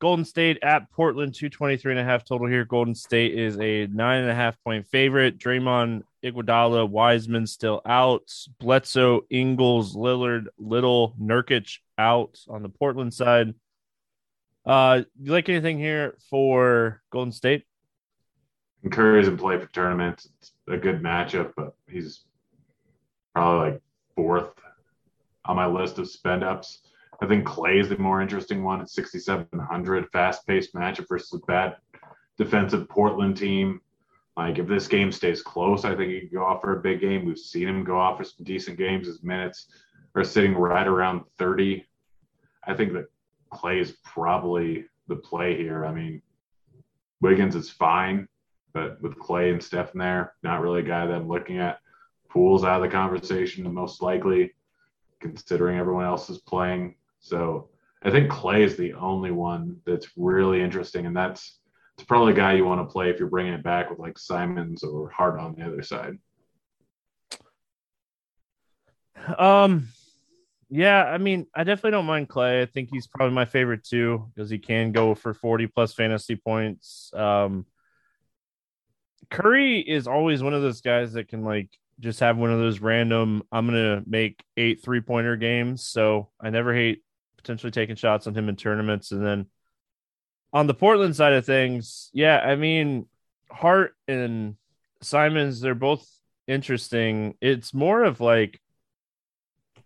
Golden 0.00 0.24
State 0.24 0.58
at 0.62 0.90
Portland, 0.90 1.34
223 1.34 1.92
and 1.92 2.00
a 2.00 2.04
half 2.04 2.24
total 2.24 2.48
here. 2.48 2.64
Golden 2.64 2.94
State 2.94 3.38
is 3.38 3.56
a 3.60 3.86
nine 3.86 4.22
and 4.22 4.30
a 4.30 4.34
half 4.34 4.56
point 4.64 4.88
favorite. 4.88 5.38
Draymond, 5.38 6.02
Iguodala, 6.24 6.88
Wiseman 6.88 7.46
still 7.46 7.80
out. 7.86 8.28
Bledsoe, 8.58 9.20
Ingles, 9.30 9.94
Lillard, 9.94 10.46
Little, 10.58 11.14
Nurkic 11.20 11.78
out 11.98 12.40
on 12.48 12.62
the 12.62 12.68
Portland 12.68 13.14
side. 13.14 13.54
Uh, 14.66 15.02
you 15.20 15.30
like 15.30 15.48
anything 15.48 15.78
here 15.78 16.16
for 16.30 17.00
Golden 17.12 17.30
State? 17.30 17.64
Curry 18.90 19.20
isn't 19.20 19.38
play 19.38 19.58
for 19.58 19.66
tournaments. 19.66 20.28
It's 20.38 20.52
a 20.68 20.76
good 20.76 21.02
matchup, 21.02 21.52
but 21.56 21.74
he's 21.88 22.24
probably 23.34 23.70
like 23.70 23.82
fourth 24.16 24.50
on 25.44 25.56
my 25.56 25.66
list 25.66 25.98
of 25.98 26.08
spend 26.08 26.42
ups. 26.42 26.80
I 27.20 27.26
think 27.26 27.46
Klay 27.46 27.80
is 27.80 27.88
the 27.88 27.98
more 27.98 28.20
interesting 28.20 28.64
one 28.64 28.80
at 28.80 28.90
6,700, 28.90 30.08
fast 30.10 30.46
paced 30.46 30.74
matchup 30.74 31.06
versus 31.08 31.32
a 31.40 31.46
bad 31.46 31.76
defensive 32.36 32.88
Portland 32.88 33.36
team. 33.36 33.80
Like 34.36 34.58
if 34.58 34.66
this 34.66 34.88
game 34.88 35.12
stays 35.12 35.42
close, 35.42 35.84
I 35.84 35.94
think 35.94 36.10
he 36.10 36.20
could 36.20 36.32
go 36.32 36.44
off 36.44 36.62
for 36.62 36.76
a 36.76 36.82
big 36.82 37.00
game. 37.00 37.24
We've 37.24 37.38
seen 37.38 37.68
him 37.68 37.84
go 37.84 37.98
off 37.98 38.18
for 38.18 38.24
some 38.24 38.44
decent 38.44 38.78
games. 38.78 39.06
His 39.06 39.22
minutes 39.22 39.66
are 40.16 40.24
sitting 40.24 40.54
right 40.54 40.86
around 40.86 41.22
30. 41.38 41.84
I 42.66 42.74
think 42.74 42.92
that 42.94 43.06
Klay 43.52 43.80
is 43.80 43.92
probably 44.04 44.86
the 45.06 45.16
play 45.16 45.56
here. 45.56 45.84
I 45.84 45.92
mean, 45.92 46.22
Wiggins 47.20 47.54
is 47.54 47.70
fine, 47.70 48.26
but 48.72 49.00
with 49.02 49.18
Klay 49.18 49.52
and 49.52 49.62
Steph 49.62 49.94
in 49.94 50.00
there, 50.00 50.34
not 50.42 50.60
really 50.60 50.80
a 50.80 50.84
guy 50.84 51.06
that 51.06 51.14
I'm 51.14 51.28
looking 51.28 51.58
at. 51.58 51.78
Poole's 52.30 52.64
out 52.64 52.82
of 52.82 52.82
the 52.82 52.94
conversation, 52.94 53.72
most 53.72 54.00
likely, 54.00 54.52
considering 55.20 55.78
everyone 55.78 56.04
else 56.04 56.30
is 56.30 56.38
playing. 56.38 56.96
So 57.20 57.68
I 58.02 58.10
think 58.10 58.30
Klay 58.30 58.60
is 58.60 58.76
the 58.76 58.94
only 58.94 59.30
one 59.30 59.76
that's 59.86 60.08
really 60.16 60.62
interesting, 60.62 61.06
and 61.06 61.16
that's 61.16 61.58
it's 61.96 62.06
probably 62.06 62.32
a 62.32 62.36
guy 62.36 62.54
you 62.54 62.64
want 62.64 62.80
to 62.80 62.90
play 62.90 63.10
if 63.10 63.18
you're 63.18 63.28
bringing 63.28 63.52
it 63.52 63.62
back 63.62 63.90
with 63.90 63.98
like 63.98 64.18
Simons 64.18 64.82
or 64.82 65.10
Hart 65.10 65.38
on 65.38 65.54
the 65.54 65.64
other 65.64 65.82
side. 65.82 66.18
Um, 69.38 69.88
yeah, 70.70 71.04
I 71.04 71.18
mean, 71.18 71.46
I 71.54 71.64
definitely 71.64 71.90
don't 71.90 72.06
mind 72.06 72.30
Klay. 72.30 72.62
I 72.62 72.66
think 72.66 72.88
he's 72.90 73.06
probably 73.06 73.34
my 73.34 73.44
favorite 73.44 73.84
too 73.84 74.30
because 74.34 74.48
he 74.48 74.58
can 74.58 74.90
go 74.90 75.14
for 75.14 75.34
40 75.34 75.66
plus 75.66 75.92
fantasy 75.92 76.34
points. 76.34 77.12
Um, 77.14 77.66
Curry 79.32 79.80
is 79.80 80.06
always 80.06 80.42
one 80.42 80.52
of 80.52 80.60
those 80.60 80.82
guys 80.82 81.14
that 81.14 81.28
can 81.28 81.42
like 81.42 81.70
just 81.98 82.20
have 82.20 82.36
one 82.36 82.52
of 82.52 82.58
those 82.58 82.80
random 82.80 83.42
I'm 83.50 83.66
gonna 83.66 84.02
make 84.06 84.42
eight 84.58 84.82
three 84.82 85.00
pointer 85.00 85.36
games. 85.36 85.82
So 85.84 86.28
I 86.38 86.50
never 86.50 86.74
hate 86.74 87.02
potentially 87.38 87.70
taking 87.70 87.96
shots 87.96 88.26
on 88.26 88.34
him 88.34 88.50
in 88.50 88.56
tournaments. 88.56 89.10
And 89.10 89.24
then 89.24 89.46
on 90.52 90.66
the 90.66 90.74
Portland 90.74 91.16
side 91.16 91.32
of 91.32 91.46
things, 91.46 92.10
yeah, 92.12 92.38
I 92.38 92.56
mean, 92.56 93.06
Hart 93.50 93.94
and 94.06 94.56
Simons, 95.00 95.60
they're 95.60 95.74
both 95.74 96.06
interesting. 96.46 97.34
It's 97.40 97.72
more 97.72 98.04
of 98.04 98.20
like 98.20 98.60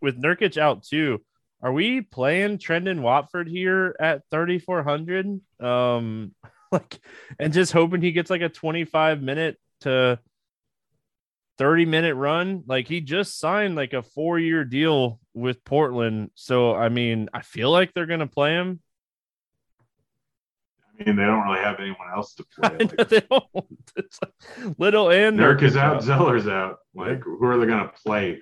with 0.00 0.20
Nurkic 0.20 0.58
out 0.58 0.82
too. 0.82 1.22
Are 1.62 1.72
we 1.72 2.00
playing 2.00 2.58
Trendon 2.58 3.00
Watford 3.00 3.48
here 3.48 3.94
at 4.00 4.22
3,400? 4.30 5.40
Um, 5.60 6.34
like, 6.80 7.00
and 7.38 7.52
just 7.52 7.72
hoping 7.72 8.02
he 8.02 8.12
gets 8.12 8.30
like 8.30 8.42
a 8.42 8.48
25 8.48 9.22
minute 9.22 9.58
to 9.80 10.18
30 11.58 11.86
minute 11.86 12.14
run. 12.14 12.64
Like 12.66 12.88
he 12.88 13.00
just 13.00 13.38
signed 13.38 13.74
like 13.76 13.92
a 13.92 14.02
four 14.02 14.38
year 14.38 14.64
deal 14.64 15.20
with 15.34 15.64
Portland. 15.64 16.30
So, 16.34 16.74
I 16.74 16.88
mean, 16.88 17.28
I 17.32 17.42
feel 17.42 17.70
like 17.70 17.94
they're 17.94 18.06
going 18.06 18.20
to 18.20 18.26
play 18.26 18.52
him. 18.52 18.80
I 20.98 21.04
mean, 21.04 21.16
they 21.16 21.24
don't 21.24 21.44
really 21.44 21.62
have 21.62 21.78
anyone 21.78 22.08
else 22.14 22.34
to 22.34 22.44
play. 22.60 22.76
Like, 22.78 23.08
they 23.08 23.20
don't. 23.20 23.44
It's 23.96 24.18
like 24.22 24.78
Little 24.78 25.10
and 25.10 25.38
Nurk 25.38 25.62
is 25.62 25.76
out, 25.76 26.02
Zeller's 26.02 26.48
out. 26.48 26.78
Like, 26.94 27.22
who 27.22 27.44
are 27.44 27.58
they 27.58 27.66
going 27.66 27.84
to 27.84 27.92
play? 28.04 28.40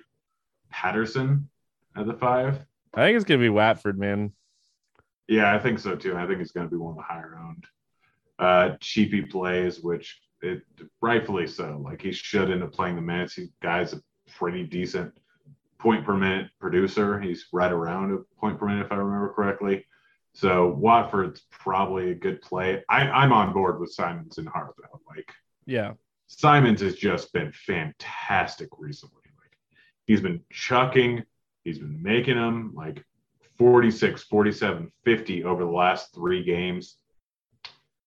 Patterson 0.69 1.49
at 1.95 2.05
the 2.05 2.13
five. 2.13 2.59
I 2.93 3.05
think 3.05 3.15
it's 3.15 3.25
gonna 3.25 3.39
be 3.39 3.49
Watford, 3.49 3.97
man. 3.97 4.33
Yeah, 5.27 5.53
I 5.53 5.59
think 5.59 5.79
so 5.79 5.95
too. 5.95 6.17
I 6.17 6.27
think 6.27 6.41
it's 6.41 6.51
going 6.51 6.67
to 6.67 6.71
be 6.71 6.77
one 6.77 6.91
of 6.91 6.97
the 6.97 7.03
higher 7.03 7.39
owned 7.41 7.65
uh, 8.39 8.71
cheapy 8.79 9.21
plays, 9.21 9.81
which 9.81 10.19
it 10.41 10.61
rightfully 11.01 11.47
so. 11.47 11.81
Like 11.83 12.01
he 12.01 12.11
should 12.11 12.51
end 12.51 12.63
up 12.63 12.73
playing 12.73 12.95
the 12.95 13.01
minutes. 13.01 13.33
He 13.33 13.47
guy's 13.61 13.93
a 13.93 14.01
pretty 14.37 14.63
decent 14.63 15.13
point 15.79 16.05
per 16.05 16.15
minute 16.15 16.49
producer. 16.59 17.19
He's 17.19 17.47
right 17.53 17.71
around 17.71 18.13
a 18.13 18.39
point 18.39 18.59
per 18.59 18.65
minute 18.65 18.85
if 18.85 18.91
I 18.91 18.95
remember 18.95 19.33
correctly. 19.33 19.85
So 20.33 20.67
Watford's 20.67 21.43
probably 21.49 22.11
a 22.11 22.15
good 22.15 22.41
play. 22.41 22.83
I, 22.89 23.03
I'm 23.03 23.31
on 23.31 23.53
board 23.53 23.79
with 23.79 23.93
Simons 23.93 24.37
and 24.37 24.47
Hart 24.47 24.75
though. 24.77 24.99
Like 25.07 25.31
Yeah. 25.65 25.93
Simons 26.27 26.81
has 26.81 26.95
just 26.95 27.31
been 27.33 27.51
fantastic 27.51 28.69
recently. 28.77 29.21
Like 29.39 29.57
he's 30.05 30.21
been 30.21 30.41
chucking, 30.51 31.23
he's 31.63 31.79
been 31.79 32.01
making 32.01 32.35
them 32.35 32.73
like 32.75 33.03
46, 33.57 34.23
47, 34.23 34.91
50 35.05 35.43
over 35.45 35.63
the 35.63 35.71
last 35.71 36.13
three 36.13 36.43
games. 36.43 36.97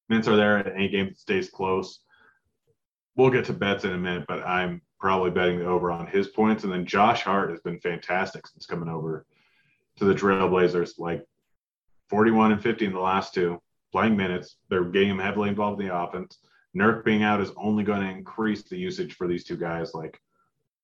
Mints 0.09 0.27
are 0.27 0.35
there 0.35 0.57
at 0.57 0.73
any 0.73 0.89
game 0.89 1.07
that 1.07 1.19
stays 1.19 1.49
close. 1.49 1.99
We'll 3.15 3.29
get 3.29 3.45
to 3.45 3.53
bets 3.53 3.85
in 3.85 3.93
a 3.93 3.97
minute, 3.97 4.25
but 4.27 4.45
I'm 4.45 4.81
probably 4.99 5.31
betting 5.31 5.61
over 5.61 5.91
on 5.91 6.07
his 6.07 6.27
points. 6.27 6.63
And 6.63 6.73
then 6.73 6.85
Josh 6.85 7.21
Hart 7.21 7.51
has 7.51 7.61
been 7.61 7.79
fantastic 7.79 8.47
since 8.47 8.65
coming 8.65 8.89
over 8.89 9.25
to 9.97 10.05
the 10.05 10.15
Trailblazers, 10.15 10.97
like 10.97 11.23
41 12.09 12.53
and 12.53 12.61
50 12.61 12.85
in 12.85 12.93
the 12.93 12.99
last 12.99 13.33
two, 13.33 13.61
playing 13.91 14.17
minutes. 14.17 14.57
They're 14.69 14.83
getting 14.83 15.09
him 15.09 15.19
heavily 15.19 15.49
involved 15.49 15.79
in 15.81 15.87
the 15.87 15.95
offense. 15.95 16.39
Nurk 16.75 17.03
being 17.03 17.23
out 17.23 17.41
is 17.41 17.51
only 17.57 17.83
going 17.83 18.01
to 18.01 18.09
increase 18.09 18.63
the 18.63 18.77
usage 18.77 19.15
for 19.15 19.27
these 19.27 19.43
two 19.43 19.57
guys. 19.57 19.93
Like 19.93 20.19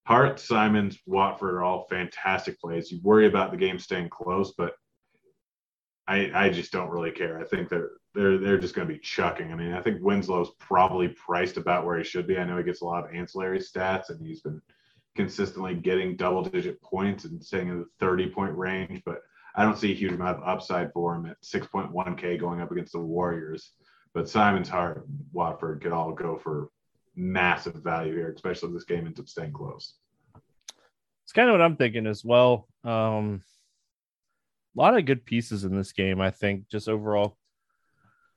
Hart, 0.05 0.39
Simons, 0.39 0.99
Watford 1.05 1.55
are 1.55 1.63
all 1.63 1.87
fantastic 1.89 2.59
plays. 2.59 2.91
You 2.91 2.99
worry 3.01 3.27
about 3.27 3.51
the 3.51 3.57
game 3.57 3.79
staying 3.79 4.09
close, 4.09 4.53
but 4.57 4.75
I 6.07 6.31
I 6.33 6.49
just 6.49 6.71
don't 6.71 6.89
really 6.89 7.11
care. 7.11 7.39
I 7.39 7.43
think 7.43 7.69
they're 7.69 7.91
they're 8.15 8.37
they're 8.37 8.57
just 8.57 8.73
going 8.73 8.87
to 8.87 8.93
be 8.93 8.99
chucking. 8.99 9.51
I 9.51 9.55
mean, 9.55 9.73
I 9.73 9.81
think 9.81 10.01
Winslow's 10.01 10.51
probably 10.59 11.09
priced 11.09 11.57
about 11.57 11.85
where 11.85 11.97
he 11.97 12.03
should 12.03 12.27
be. 12.27 12.37
I 12.37 12.45
know 12.45 12.57
he 12.57 12.63
gets 12.63 12.81
a 12.81 12.85
lot 12.85 13.05
of 13.05 13.13
ancillary 13.13 13.59
stats, 13.59 14.09
and 14.09 14.25
he's 14.25 14.41
been 14.41 14.61
consistently 15.15 15.75
getting 15.75 16.15
double 16.15 16.43
digit 16.43 16.81
points 16.81 17.25
and 17.25 17.43
staying 17.43 17.69
in 17.69 17.79
the 17.79 17.85
30 17.99 18.29
point 18.29 18.55
range, 18.55 19.01
but 19.05 19.21
I 19.55 19.63
don't 19.63 19.77
see 19.77 19.91
a 19.91 19.95
huge 19.95 20.11
amount 20.11 20.37
of 20.37 20.47
upside 20.47 20.91
for 20.91 21.15
him 21.15 21.25
at 21.25 21.41
6.1K 21.41 22.39
going 22.39 22.61
up 22.61 22.71
against 22.71 22.91
the 22.91 22.99
Warriors. 22.99 23.71
But 24.13 24.29
Simons, 24.29 24.69
Hart, 24.69 25.05
Watford 25.31 25.81
could 25.81 25.93
all 25.93 26.11
go 26.11 26.37
for 26.37 26.69
massive 27.15 27.75
value 27.75 28.13
here, 28.13 28.31
especially 28.33 28.69
if 28.69 28.73
this 28.73 28.83
game 28.83 29.05
ends 29.05 29.19
up 29.19 29.29
staying 29.29 29.53
close. 29.53 29.95
It's 31.23 31.31
kind 31.33 31.49
of 31.49 31.53
what 31.53 31.61
I'm 31.61 31.77
thinking 31.77 32.05
as 32.05 32.23
well. 32.23 32.67
Um, 32.83 33.41
a 34.77 34.81
lot 34.81 34.97
of 34.97 35.05
good 35.05 35.25
pieces 35.25 35.63
in 35.63 35.75
this 35.75 35.93
game, 35.93 36.19
I 36.19 36.31
think, 36.31 36.67
just 36.69 36.89
overall. 36.89 37.37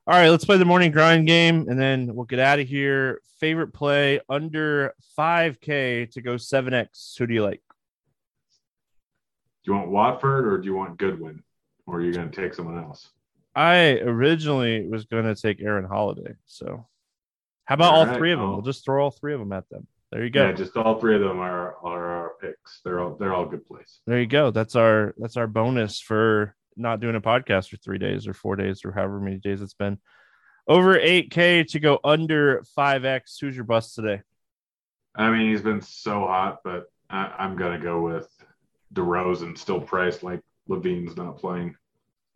All 0.09 0.15
right, 0.15 0.31
let's 0.31 0.47
play 0.47 0.57
the 0.57 0.65
morning 0.65 0.91
grind 0.91 1.27
game 1.27 1.67
and 1.69 1.79
then 1.79 2.15
we'll 2.15 2.25
get 2.25 2.39
out 2.39 2.59
of 2.61 2.67
here. 2.67 3.21
Favorite 3.41 3.75
play 3.75 4.21
under 4.29 4.95
5K 5.19 6.11
to 6.13 6.23
go 6.23 6.37
7X. 6.37 7.19
Who 7.19 7.27
do 7.27 7.35
you 7.35 7.45
like? 7.45 7.61
Do 9.65 9.73
you 9.73 9.77
want 9.77 9.91
Watford 9.91 10.47
or 10.47 10.57
do 10.59 10.65
you 10.65 10.75
want 10.75 10.97
Goodwin? 10.99 11.43
Or 11.87 11.97
are 11.97 12.01
you 12.01 12.13
going 12.15 12.31
to 12.31 12.41
take 12.41 12.55
someone 12.55 12.79
else? 12.83 13.11
I 13.55 13.99
originally 14.01 14.89
was 14.89 15.05
going 15.05 15.25
to 15.25 15.35
take 15.35 15.61
Aaron 15.61 15.85
Holiday. 15.85 16.35
So, 16.47 16.87
how 17.67 17.75
about 17.75 17.93
all, 17.93 18.01
All 18.01 18.07
right, 18.07 18.17
three 18.17 18.33
of 18.33 18.39
them? 18.39 18.49
I'll- 18.49 18.53
We'll 18.55 18.63
just 18.63 18.85
throw 18.87 19.05
all 19.05 19.11
three 19.11 19.35
of 19.35 19.41
them 19.41 19.53
at 19.53 19.69
them. 19.69 19.87
There 20.11 20.25
you 20.25 20.31
go. 20.31 20.47
Yeah, 20.47 20.53
just 20.53 20.75
all 20.77 20.99
three 20.99 21.17
of 21.17 21.21
them 21.21 21.39
are, 21.39 21.77
are 21.85 22.07
our 22.07 22.31
picks. 22.41 22.81
They're 22.83 22.99
all 23.01 23.15
they're 23.17 23.35
all 23.35 23.45
good 23.45 23.67
plays. 23.67 24.01
there 24.07 24.19
you 24.19 24.27
go. 24.27 24.51
That's 24.51 24.75
our 24.75 25.15
that's 25.19 25.37
our 25.37 25.47
bonus 25.47 26.01
for 26.01 26.55
not 26.79 27.01
doing 27.01 27.17
a 27.17 27.21
podcast 27.21 27.69
for 27.69 27.77
three 27.77 27.99
days 27.99 28.27
or 28.27 28.35
four 28.35 28.57
days 28.57 28.85
or 28.85 28.93
however 28.93 29.21
many 29.21 29.37
days 29.37 29.63
it's 29.63 29.75
been. 29.75 29.99
Over 30.67 30.99
8K 30.99 31.67
to 31.69 31.81
go 31.81 31.99
under 32.05 32.63
5X. 32.77 33.41
Who's 33.41 33.57
your 33.57 33.65
bust 33.65 33.95
today? 33.95 34.23
I 35.15 35.31
mean, 35.31 35.51
he's 35.51 35.63
been 35.63 35.81
so 35.81 36.21
hot, 36.21 36.59
but 36.63 36.85
I, 37.11 37.33
I'm 37.39 37.57
gonna 37.57 37.79
go 37.79 38.01
with 38.01 38.29
DeRozan, 38.95 39.57
still 39.57 39.81
priced 39.81 40.23
like 40.23 40.41
LaVine's 40.69 41.17
not 41.17 41.39
playing. 41.39 41.77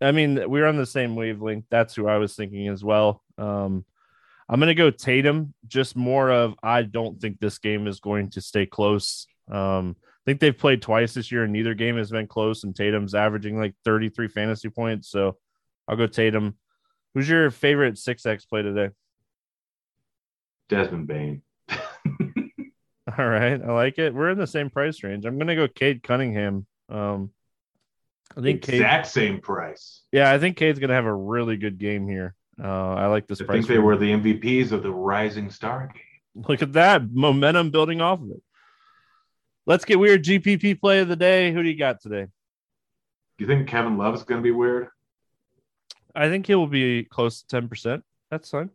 I 0.01 0.13
mean, 0.13 0.51
we're 0.51 0.67
on 0.67 0.77
the 0.77 0.87
same 0.87 1.15
wavelength. 1.15 1.67
That's 1.71 1.95
who 1.95 2.09
I 2.09 2.19
was 2.19 2.35
thinking 2.35 2.69
as 2.69 2.83
well. 2.83 3.23
Um, 3.39 3.85
I'm 4.49 4.59
going 4.59 4.69
to 4.69 4.75
go 4.75 4.91
Tatum, 4.91 5.55
just 5.67 5.97
more 5.97 6.31
of 6.31 6.55
I 6.63 6.83
don't 6.83 7.21
think 7.21 7.39
this 7.39 7.59
game 7.59 7.87
is 7.87 8.01
going 8.01 8.31
to 8.31 8.41
stay 8.41 8.67
close. 8.67 9.27
Um, 9.51 9.97
think 10.27 10.41
they've 10.41 10.57
played 10.57 10.83
twice 10.83 11.15
this 11.15 11.33
year 11.33 11.45
and 11.45 11.53
neither 11.53 11.75
game 11.75 11.97
has 11.97 12.11
been 12.11 12.27
close, 12.27 12.65
and 12.65 12.75
Tatum's 12.75 13.15
averaging 13.15 13.59
like 13.59 13.75
33 13.85 14.29
fantasy 14.29 14.69
points. 14.69 15.09
So 15.11 15.37
I'll 15.89 15.97
go 15.97 16.07
Tatum. 16.07 16.57
Who's 17.15 17.29
your 17.29 17.51
favorite 17.51 17.95
6X 17.95 18.49
play 18.49 18.63
today? 18.63 18.91
Desmond 20.69 21.07
Bane. 21.07 21.43
All 23.19 23.27
right. 23.29 23.61
I 23.61 23.73
like 23.73 23.99
it. 23.99 24.15
We're 24.15 24.31
in 24.31 24.39
the 24.39 24.47
same 24.47 24.71
price 24.71 25.03
range. 25.03 25.25
I'm 25.27 25.37
going 25.37 25.49
to 25.49 25.55
go 25.57 25.69
Cade 25.69 26.03
Cunningham. 26.03 26.67
Um, 26.89 27.31
I 28.37 28.41
think 28.41 28.63
Cade, 28.63 28.77
exact 28.77 29.09
same 29.09 29.41
price. 29.41 30.03
yeah, 30.13 30.33
I 30.33 30.39
think 30.39 30.57
Cade's 30.57 30.79
going 30.79 30.89
to 30.89 30.95
have 30.95 31.05
a 31.05 31.15
really 31.15 31.57
good 31.57 31.79
game 31.79 32.09
here. 32.09 32.35
Uh, 32.63 32.95
I 32.95 33.07
like 33.07 33.27
this 33.27 33.41
I 33.43 33.45
price. 33.45 33.57
think 33.57 33.67
they 33.69 33.75
range. 33.79 33.85
were 33.85 33.97
the 33.97 34.11
MVPs 34.13 34.73
of 34.73 34.83
the 34.83 34.93
Rising 34.93 35.51
Star 35.51 35.89
game. 35.93 36.45
Look 36.49 36.63
at 36.63 36.73
that 36.75 37.11
momentum 37.13 37.71
building 37.71 38.01
off 38.01 38.21
of 38.23 38.31
it. 38.31 38.43
Let's 39.65 39.85
get 39.85 39.99
weird 39.99 40.25
GPP 40.25 40.81
play 40.81 41.01
of 41.01 41.09
the 41.09 41.17
day. 41.17 41.53
Who 41.53 41.63
do 41.63 41.69
you 41.69 41.79
got 41.79 42.01
today? 42.01 42.25
Do 42.25 43.45
you 43.45 43.47
think 43.47 43.69
Kevin 43.69 43.97
Love 43.97 44.15
is 44.15 44.25
going 44.25 44.41
to 44.41 44.43
be 44.43 44.51
weird? 44.51 44.89
I 46.15 46.29
think 46.29 46.47
he 46.47 46.55
will 46.55 46.67
be 46.67 47.05
close 47.05 47.43
to 47.43 47.63
10%. 47.63 48.03
That's 48.31 48.51
fine. 48.51 48.71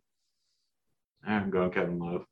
I'm 1.26 1.50
going 1.50 1.72
Kevin 1.72 2.00
Love. 2.00 2.26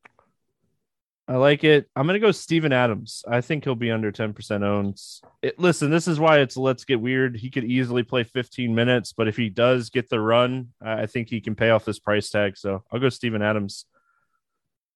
I 1.28 1.38
like 1.38 1.64
it. 1.64 1.90
I'm 1.96 2.06
going 2.06 2.20
to 2.20 2.26
go 2.26 2.32
Steven 2.32 2.72
Adams. 2.72 3.24
I 3.28 3.42
think 3.42 3.64
he'll 3.64 3.76
be 3.76 3.90
under 3.92 4.12
10% 4.12 4.64
owned. 4.64 5.02
It, 5.42 5.60
listen, 5.60 5.90
this 5.90 6.08
is 6.08 6.20
why 6.20 6.40
it's 6.40 6.56
let's 6.56 6.86
get 6.86 7.02
weird. 7.02 7.36
He 7.36 7.50
could 7.50 7.64
easily 7.64 8.04
play 8.04 8.24
15 8.24 8.76
minutes, 8.76 9.12
but 9.12 9.28
if 9.28 9.36
he 9.36 9.50
does 9.50 9.90
get 9.90 10.08
the 10.08 10.20
run, 10.20 10.70
I 10.82 11.02
I 11.02 11.06
think 11.08 11.30
he 11.30 11.42
can 11.42 11.56
pay 11.56 11.72
off 11.72 11.84
this 11.84 11.98
price 11.98 12.30
tag. 12.30 12.58
So 12.58 12.84
I'll 12.92 13.00
go 13.00 13.10
Steven 13.10 13.42
Adams. 13.42 13.86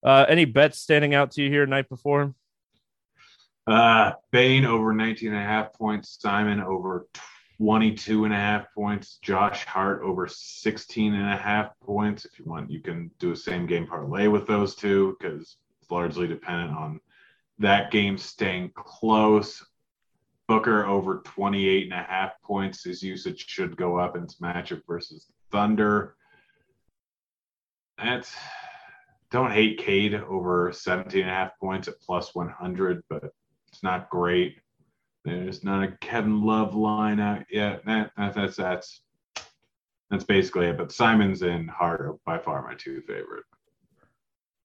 Uh, 0.04 0.26
any 0.30 0.46
bets 0.46 0.80
standing 0.80 1.16
out 1.16 1.32
to 1.32 1.42
you 1.42 1.50
here 1.50 1.66
night 1.66 1.90
before? 1.90 2.36
Uh, 3.70 4.14
Bane 4.32 4.66
over 4.66 4.94
19 4.94 5.32
and 5.32 5.38
a 5.38 5.46
half 5.46 5.74
points. 5.74 6.18
Simon 6.20 6.60
over 6.60 7.08
22 7.60 8.26
and 8.26 8.34
a 8.34 8.38
half 8.38 8.66
points. 8.74 9.20
Josh 9.22 9.64
Hart 9.64 10.02
over 10.02 10.28
16 10.28 11.14
and 11.14 11.32
a 11.32 11.38
half 11.38 11.80
points. 11.86 12.26
If 12.26 12.40
you 12.40 12.46
want, 12.46 12.72
you 12.72 12.82
can 12.82 13.12
do 13.20 13.32
a 13.32 13.36
same 13.36 13.68
game 13.68 13.86
parlay 13.86 14.26
with 14.26 14.48
those 14.48 14.74
two 14.74 15.16
because 15.20 15.58
it's 15.80 15.92
largely 15.92 16.28
dependent 16.28 16.72
on 16.72 17.00
that 17.60 17.92
game 17.92 18.18
staying 18.18 18.72
close. 18.74 19.64
Booker 20.48 20.88
over 20.88 21.22
28 21.26 21.84
and 21.84 21.94
a 21.94 22.04
half 22.04 22.42
points. 22.42 22.86
His 22.86 23.04
usage 23.04 23.46
should 23.48 23.78
go 23.78 24.00
up 24.00 24.16
in 24.16 24.24
its 24.24 24.40
matchup 24.40 24.82
versus 24.88 25.28
Thunder. 25.52 26.16
That's 28.00 28.36
don't 29.30 29.52
hate 29.52 29.78
Cade 29.78 30.16
over 30.16 30.72
17 30.74 31.22
and 31.22 31.30
a 31.30 31.34
half 31.34 31.52
points 31.60 31.88
at 31.88 32.02
plus 32.02 32.34
100, 32.34 33.04
but 33.12 33.32
it's 33.72 33.84
not 33.84 34.10
great. 34.10 34.58
There's 35.26 35.64
not 35.64 35.84
a 35.84 35.92
Kevin 36.02 36.42
Love 36.44 36.76
line 36.76 37.20
out 37.20 37.46
yet. 37.52 37.86
That, 37.86 38.12
that, 38.18 38.36
that's 38.36 38.56
that's 38.56 39.02
that's 40.10 40.24
basically 40.24 40.68
it. 40.68 40.78
But 40.78 40.92
Simons 40.92 41.42
and 41.42 41.70
Hart 41.70 42.02
are 42.02 42.16
by 42.26 42.40
far 42.40 42.64
my 42.64 42.76
two 42.76 43.02
favorite. 43.02 43.44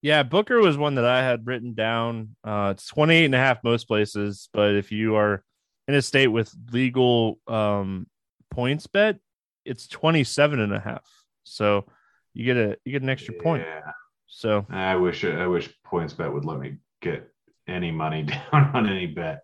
Yeah, 0.01 0.23
Booker 0.23 0.59
was 0.59 0.77
one 0.77 0.95
that 0.95 1.05
I 1.05 1.23
had 1.23 1.47
written 1.47 1.73
down. 1.73 2.35
Uh, 2.43 2.73
it's 2.75 2.87
28 2.87 3.25
and 3.25 3.35
a 3.35 3.39
half 3.39 3.63
most 3.63 3.87
places, 3.87 4.49
but 4.53 4.75
if 4.75 4.91
you 4.91 5.15
are 5.15 5.43
in 5.87 5.95
a 5.95 6.01
state 6.01 6.27
with 6.27 6.53
legal 6.71 7.39
um, 7.47 8.07
PointsBet, 8.53 9.19
it's 9.65 9.87
27 9.87 10.59
and 10.59 10.73
a 10.73 10.79
half. 10.79 11.03
So 11.43 11.85
you 12.33 12.45
get 12.45 12.57
a 12.57 12.77
you 12.85 12.91
get 12.91 13.01
an 13.01 13.09
extra 13.09 13.33
point. 13.33 13.63
Yeah, 13.65 13.91
So 14.27 14.65
I 14.69 14.95
wish 14.95 15.25
I 15.25 15.47
wish 15.47 15.73
PointsBet 15.87 16.31
would 16.31 16.45
let 16.45 16.59
me 16.59 16.77
get 17.01 17.31
any 17.67 17.91
money 17.91 18.23
down 18.51 18.71
on 18.73 18.89
any 18.89 19.07
bet. 19.07 19.41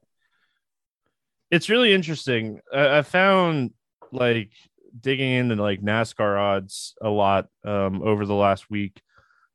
it's 1.50 1.70
really 1.70 1.94
interesting. 1.94 2.60
I, 2.74 3.00
I 3.00 3.02
found 3.02 3.72
like 4.12 4.52
digging 5.00 5.32
into 5.32 5.56
like 5.56 5.82
NASCAR 5.82 6.40
odds 6.40 6.96
a 7.02 7.10
lot 7.10 7.48
um, 7.66 8.02
over 8.04 8.26
the 8.26 8.34
last 8.36 8.70
week. 8.70 9.02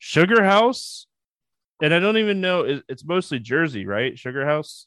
SugarHouse, 0.03 1.07
and 1.83 1.93
I 1.95 1.99
don't 2.01 2.19
even 2.19 2.41
know. 2.41 2.63
It, 2.63 2.85
it's 2.89 3.05
mostly 3.05 3.39
Jersey, 3.39 3.87
right? 3.87 4.15
SugarHouse. 4.15 4.85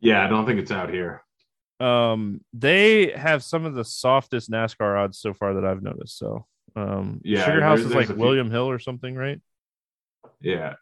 Yeah, 0.00 0.24
I 0.24 0.28
don't 0.28 0.46
think 0.46 0.60
it's 0.60 0.70
out 0.70 0.90
here. 0.90 1.22
Um, 1.80 2.40
they 2.52 3.10
have 3.12 3.42
some 3.44 3.64
of 3.64 3.74
the 3.74 3.84
softest 3.84 4.50
NASCAR 4.50 4.98
odds 5.04 5.18
so 5.18 5.32
far 5.34 5.54
that 5.54 5.64
I've 5.64 5.82
noticed. 5.82 6.18
So, 6.18 6.46
um, 6.76 7.20
Yeah, 7.24 7.46
SugarHouse 7.46 7.78
is 7.80 7.94
like 7.94 8.06
few- 8.06 8.16
William 8.16 8.50
Hill 8.50 8.68
or 8.70 8.78
something, 8.78 9.14
right? 9.14 9.40
Yeah. 10.40 10.74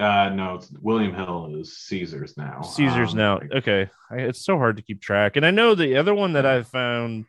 Uh, 0.00 0.30
no, 0.30 0.54
it's 0.54 0.70
William 0.80 1.14
Hill 1.14 1.54
is 1.60 1.76
Caesars 1.78 2.36
now. 2.38 2.62
Caesars 2.62 3.12
Um, 3.12 3.18
now. 3.18 3.38
like- 3.38 3.52
Okay, 3.52 3.90
I, 4.10 4.16
it's 4.16 4.42
so 4.44 4.56
hard 4.56 4.76
to 4.76 4.82
keep 4.82 5.00
track. 5.02 5.36
And 5.36 5.44
I 5.44 5.50
know 5.50 5.74
the 5.74 5.96
other 5.96 6.14
one 6.14 6.32
that 6.32 6.46
I 6.46 6.62
found 6.62 7.26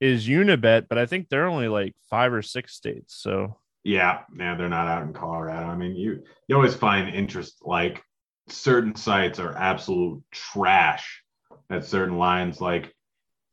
is 0.00 0.26
Unibet, 0.26 0.86
but 0.88 0.96
I 0.98 1.06
think 1.06 1.28
they're 1.28 1.46
only 1.46 1.68
like 1.68 1.94
five 2.08 2.32
or 2.32 2.42
six 2.42 2.74
states. 2.74 3.14
So 3.14 3.58
Yeah, 3.84 4.20
yeah, 4.36 4.54
they're 4.56 4.68
not 4.70 4.88
out 4.88 5.02
in 5.02 5.12
Colorado. 5.12 5.66
I 5.66 5.76
mean, 5.76 5.94
you 5.96 6.22
you 6.48 6.56
always 6.56 6.74
find 6.74 7.14
interest 7.14 7.58
like 7.62 8.02
certain 8.48 8.94
sites 8.96 9.38
are 9.38 9.54
absolute 9.56 10.22
trash 10.32 11.22
at 11.70 11.84
certain 11.84 12.16
lines, 12.16 12.60
like 12.60 12.94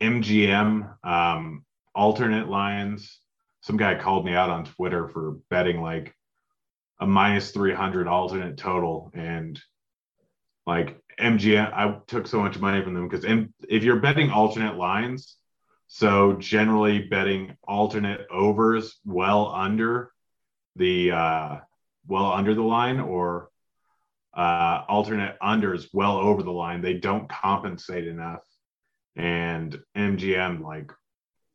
MGM, 0.02 0.94
um, 1.06 1.66
alternate 1.94 2.48
lines. 2.50 3.20
Some 3.62 3.78
guy 3.78 3.96
called 3.96 4.26
me 4.26 4.34
out 4.34 4.50
on 4.50 4.66
Twitter 4.66 5.08
for 5.10 5.38
betting 5.50 5.82
like 5.82 6.16
a 7.02 7.08
minus 7.08 7.52
three 7.52 7.74
hundred 7.74 8.08
alternate 8.08 8.58
total, 8.58 9.12
and 9.14 9.60
like 10.68 11.02
MGM, 11.20 11.74
I 11.74 11.98
took 12.08 12.28
so 12.28 12.40
much 12.40 12.60
money 12.60 12.84
from 12.84 12.94
them 12.94 13.10
because 13.10 13.26
if 13.68 13.84
you're 13.84 14.00
betting 14.00 14.30
alternate 14.30 14.78
lines, 14.78 15.36
so 15.88 16.34
generally 16.34 17.00
betting 17.00 17.58
alternate 17.68 18.28
overs 18.32 19.00
well 19.04 19.52
under 19.54 20.12
the 20.76 21.12
uh, 21.12 21.58
well 22.08 22.32
under 22.32 22.54
the 22.54 22.62
line 22.62 23.00
or 23.00 23.50
uh, 24.36 24.84
alternate 24.88 25.38
unders 25.42 25.88
well 25.92 26.18
over 26.18 26.44
the 26.44 26.52
line. 26.52 26.82
They 26.82 26.94
don't 26.94 27.28
compensate 27.28 28.08
enough, 28.08 28.42
and 29.16 29.78
MGM 29.98 30.62
like 30.62 30.92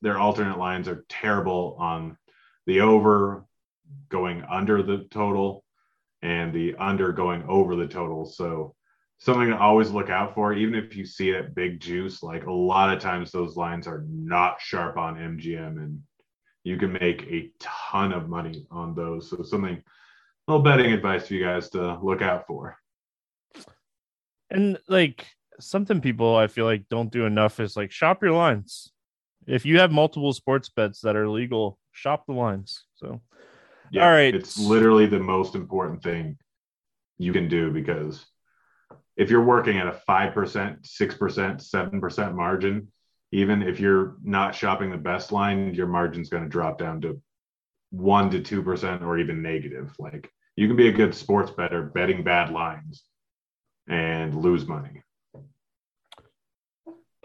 their 0.02 0.18
alternate 0.18 0.58
lines 0.58 0.88
are 0.88 1.04
terrible 1.08 1.76
on 1.78 2.18
the 2.66 2.80
over 2.80 3.44
going 4.08 4.42
under 4.50 4.82
the 4.82 5.06
total 5.10 5.64
and 6.22 6.52
the 6.52 6.74
under 6.76 7.12
going 7.12 7.44
over 7.48 7.76
the 7.76 7.86
total. 7.86 8.24
So 8.26 8.74
something 9.18 9.48
to 9.48 9.58
always 9.58 9.90
look 9.90 10.10
out 10.10 10.34
for, 10.34 10.52
even 10.52 10.74
if 10.74 10.96
you 10.96 11.06
see 11.06 11.30
it 11.30 11.54
big 11.54 11.80
juice. 11.80 12.22
Like 12.22 12.46
a 12.46 12.52
lot 12.52 12.94
of 12.94 13.00
times, 13.02 13.30
those 13.30 13.56
lines 13.56 13.86
are 13.86 14.04
not 14.08 14.60
sharp 14.60 14.96
on 14.96 15.16
MGM, 15.16 15.78
and 15.78 16.00
you 16.64 16.76
can 16.76 16.92
make 16.92 17.22
a 17.22 17.50
ton 17.60 18.12
of 18.12 18.28
money 18.28 18.66
on 18.70 18.94
those. 18.94 19.30
So 19.30 19.42
something, 19.42 19.82
little 20.48 20.62
betting 20.62 20.92
advice 20.92 21.28
for 21.28 21.34
you 21.34 21.44
guys 21.44 21.70
to 21.70 21.98
look 22.02 22.22
out 22.22 22.46
for. 22.46 22.76
and 24.50 24.78
like 24.88 25.26
something 25.60 26.00
people 26.00 26.36
I 26.36 26.46
feel 26.46 26.64
like 26.64 26.88
don't 26.88 27.10
do 27.10 27.26
enough 27.26 27.60
is 27.60 27.76
like 27.76 27.90
shop 27.90 28.22
your 28.22 28.32
lines. 28.32 28.92
If 29.46 29.64
you 29.64 29.78
have 29.78 29.92
multiple 29.92 30.32
sports 30.32 30.68
bets 30.68 31.00
that 31.02 31.16
are 31.16 31.28
legal, 31.28 31.78
shop 31.92 32.24
the 32.26 32.34
lines. 32.34 32.84
So 32.96 33.20
All 33.94 34.10
right. 34.10 34.34
it's 34.34 34.58
literally 34.58 35.06
the 35.06 35.18
most 35.18 35.54
important 35.54 36.02
thing 36.02 36.38
you 37.18 37.32
can 37.32 37.48
do 37.48 37.70
because 37.70 38.24
if 39.16 39.30
you're 39.30 39.44
working 39.44 39.78
at 39.78 39.86
a 39.86 39.92
five 39.92 40.34
percent, 40.34 40.84
six 40.86 41.14
percent, 41.14 41.62
seven 41.62 42.00
percent 42.00 42.34
margin, 42.34 42.88
even 43.32 43.62
if 43.62 43.80
you're 43.80 44.16
not 44.22 44.54
shopping 44.54 44.90
the 44.90 44.96
best 44.96 45.32
line, 45.32 45.74
your 45.74 45.86
margin's 45.86 46.28
going 46.28 46.42
to 46.42 46.48
drop 46.48 46.78
down 46.78 47.00
to 47.02 47.20
one 47.90 48.30
to 48.30 48.40
two 48.40 48.62
percent 48.62 49.02
or 49.02 49.18
even 49.18 49.42
negative. 49.42 49.92
Like 49.98 50.30
you 50.56 50.66
can 50.66 50.76
be 50.76 50.88
a 50.88 50.92
good 50.92 51.14
sports 51.14 51.50
better 51.50 51.82
betting 51.82 52.24
bad 52.24 52.50
lines 52.50 53.04
and 53.88 54.34
lose 54.34 54.66
money. 54.66 55.02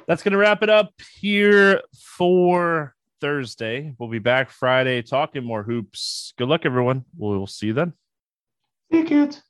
that's 0.08 0.24
going 0.24 0.34
to 0.34 0.38
wrap 0.38 0.62
it 0.64 0.70
up 0.70 0.94
here 1.20 1.82
for 2.18 2.94
Thursday. 3.22 3.94
We'll 3.98 4.10
be 4.10 4.20
back 4.20 4.50
Friday 4.50 5.02
talking 5.04 5.44
more 5.44 5.64
hoops. 5.64 6.34
Good 6.38 6.48
luck, 6.50 6.66
everyone. 6.66 7.06
We'll 7.16 7.48
see 7.48 7.68
you 7.68 7.74
then. 7.74 7.94
Hey 8.90 9.04
kids. 9.04 9.42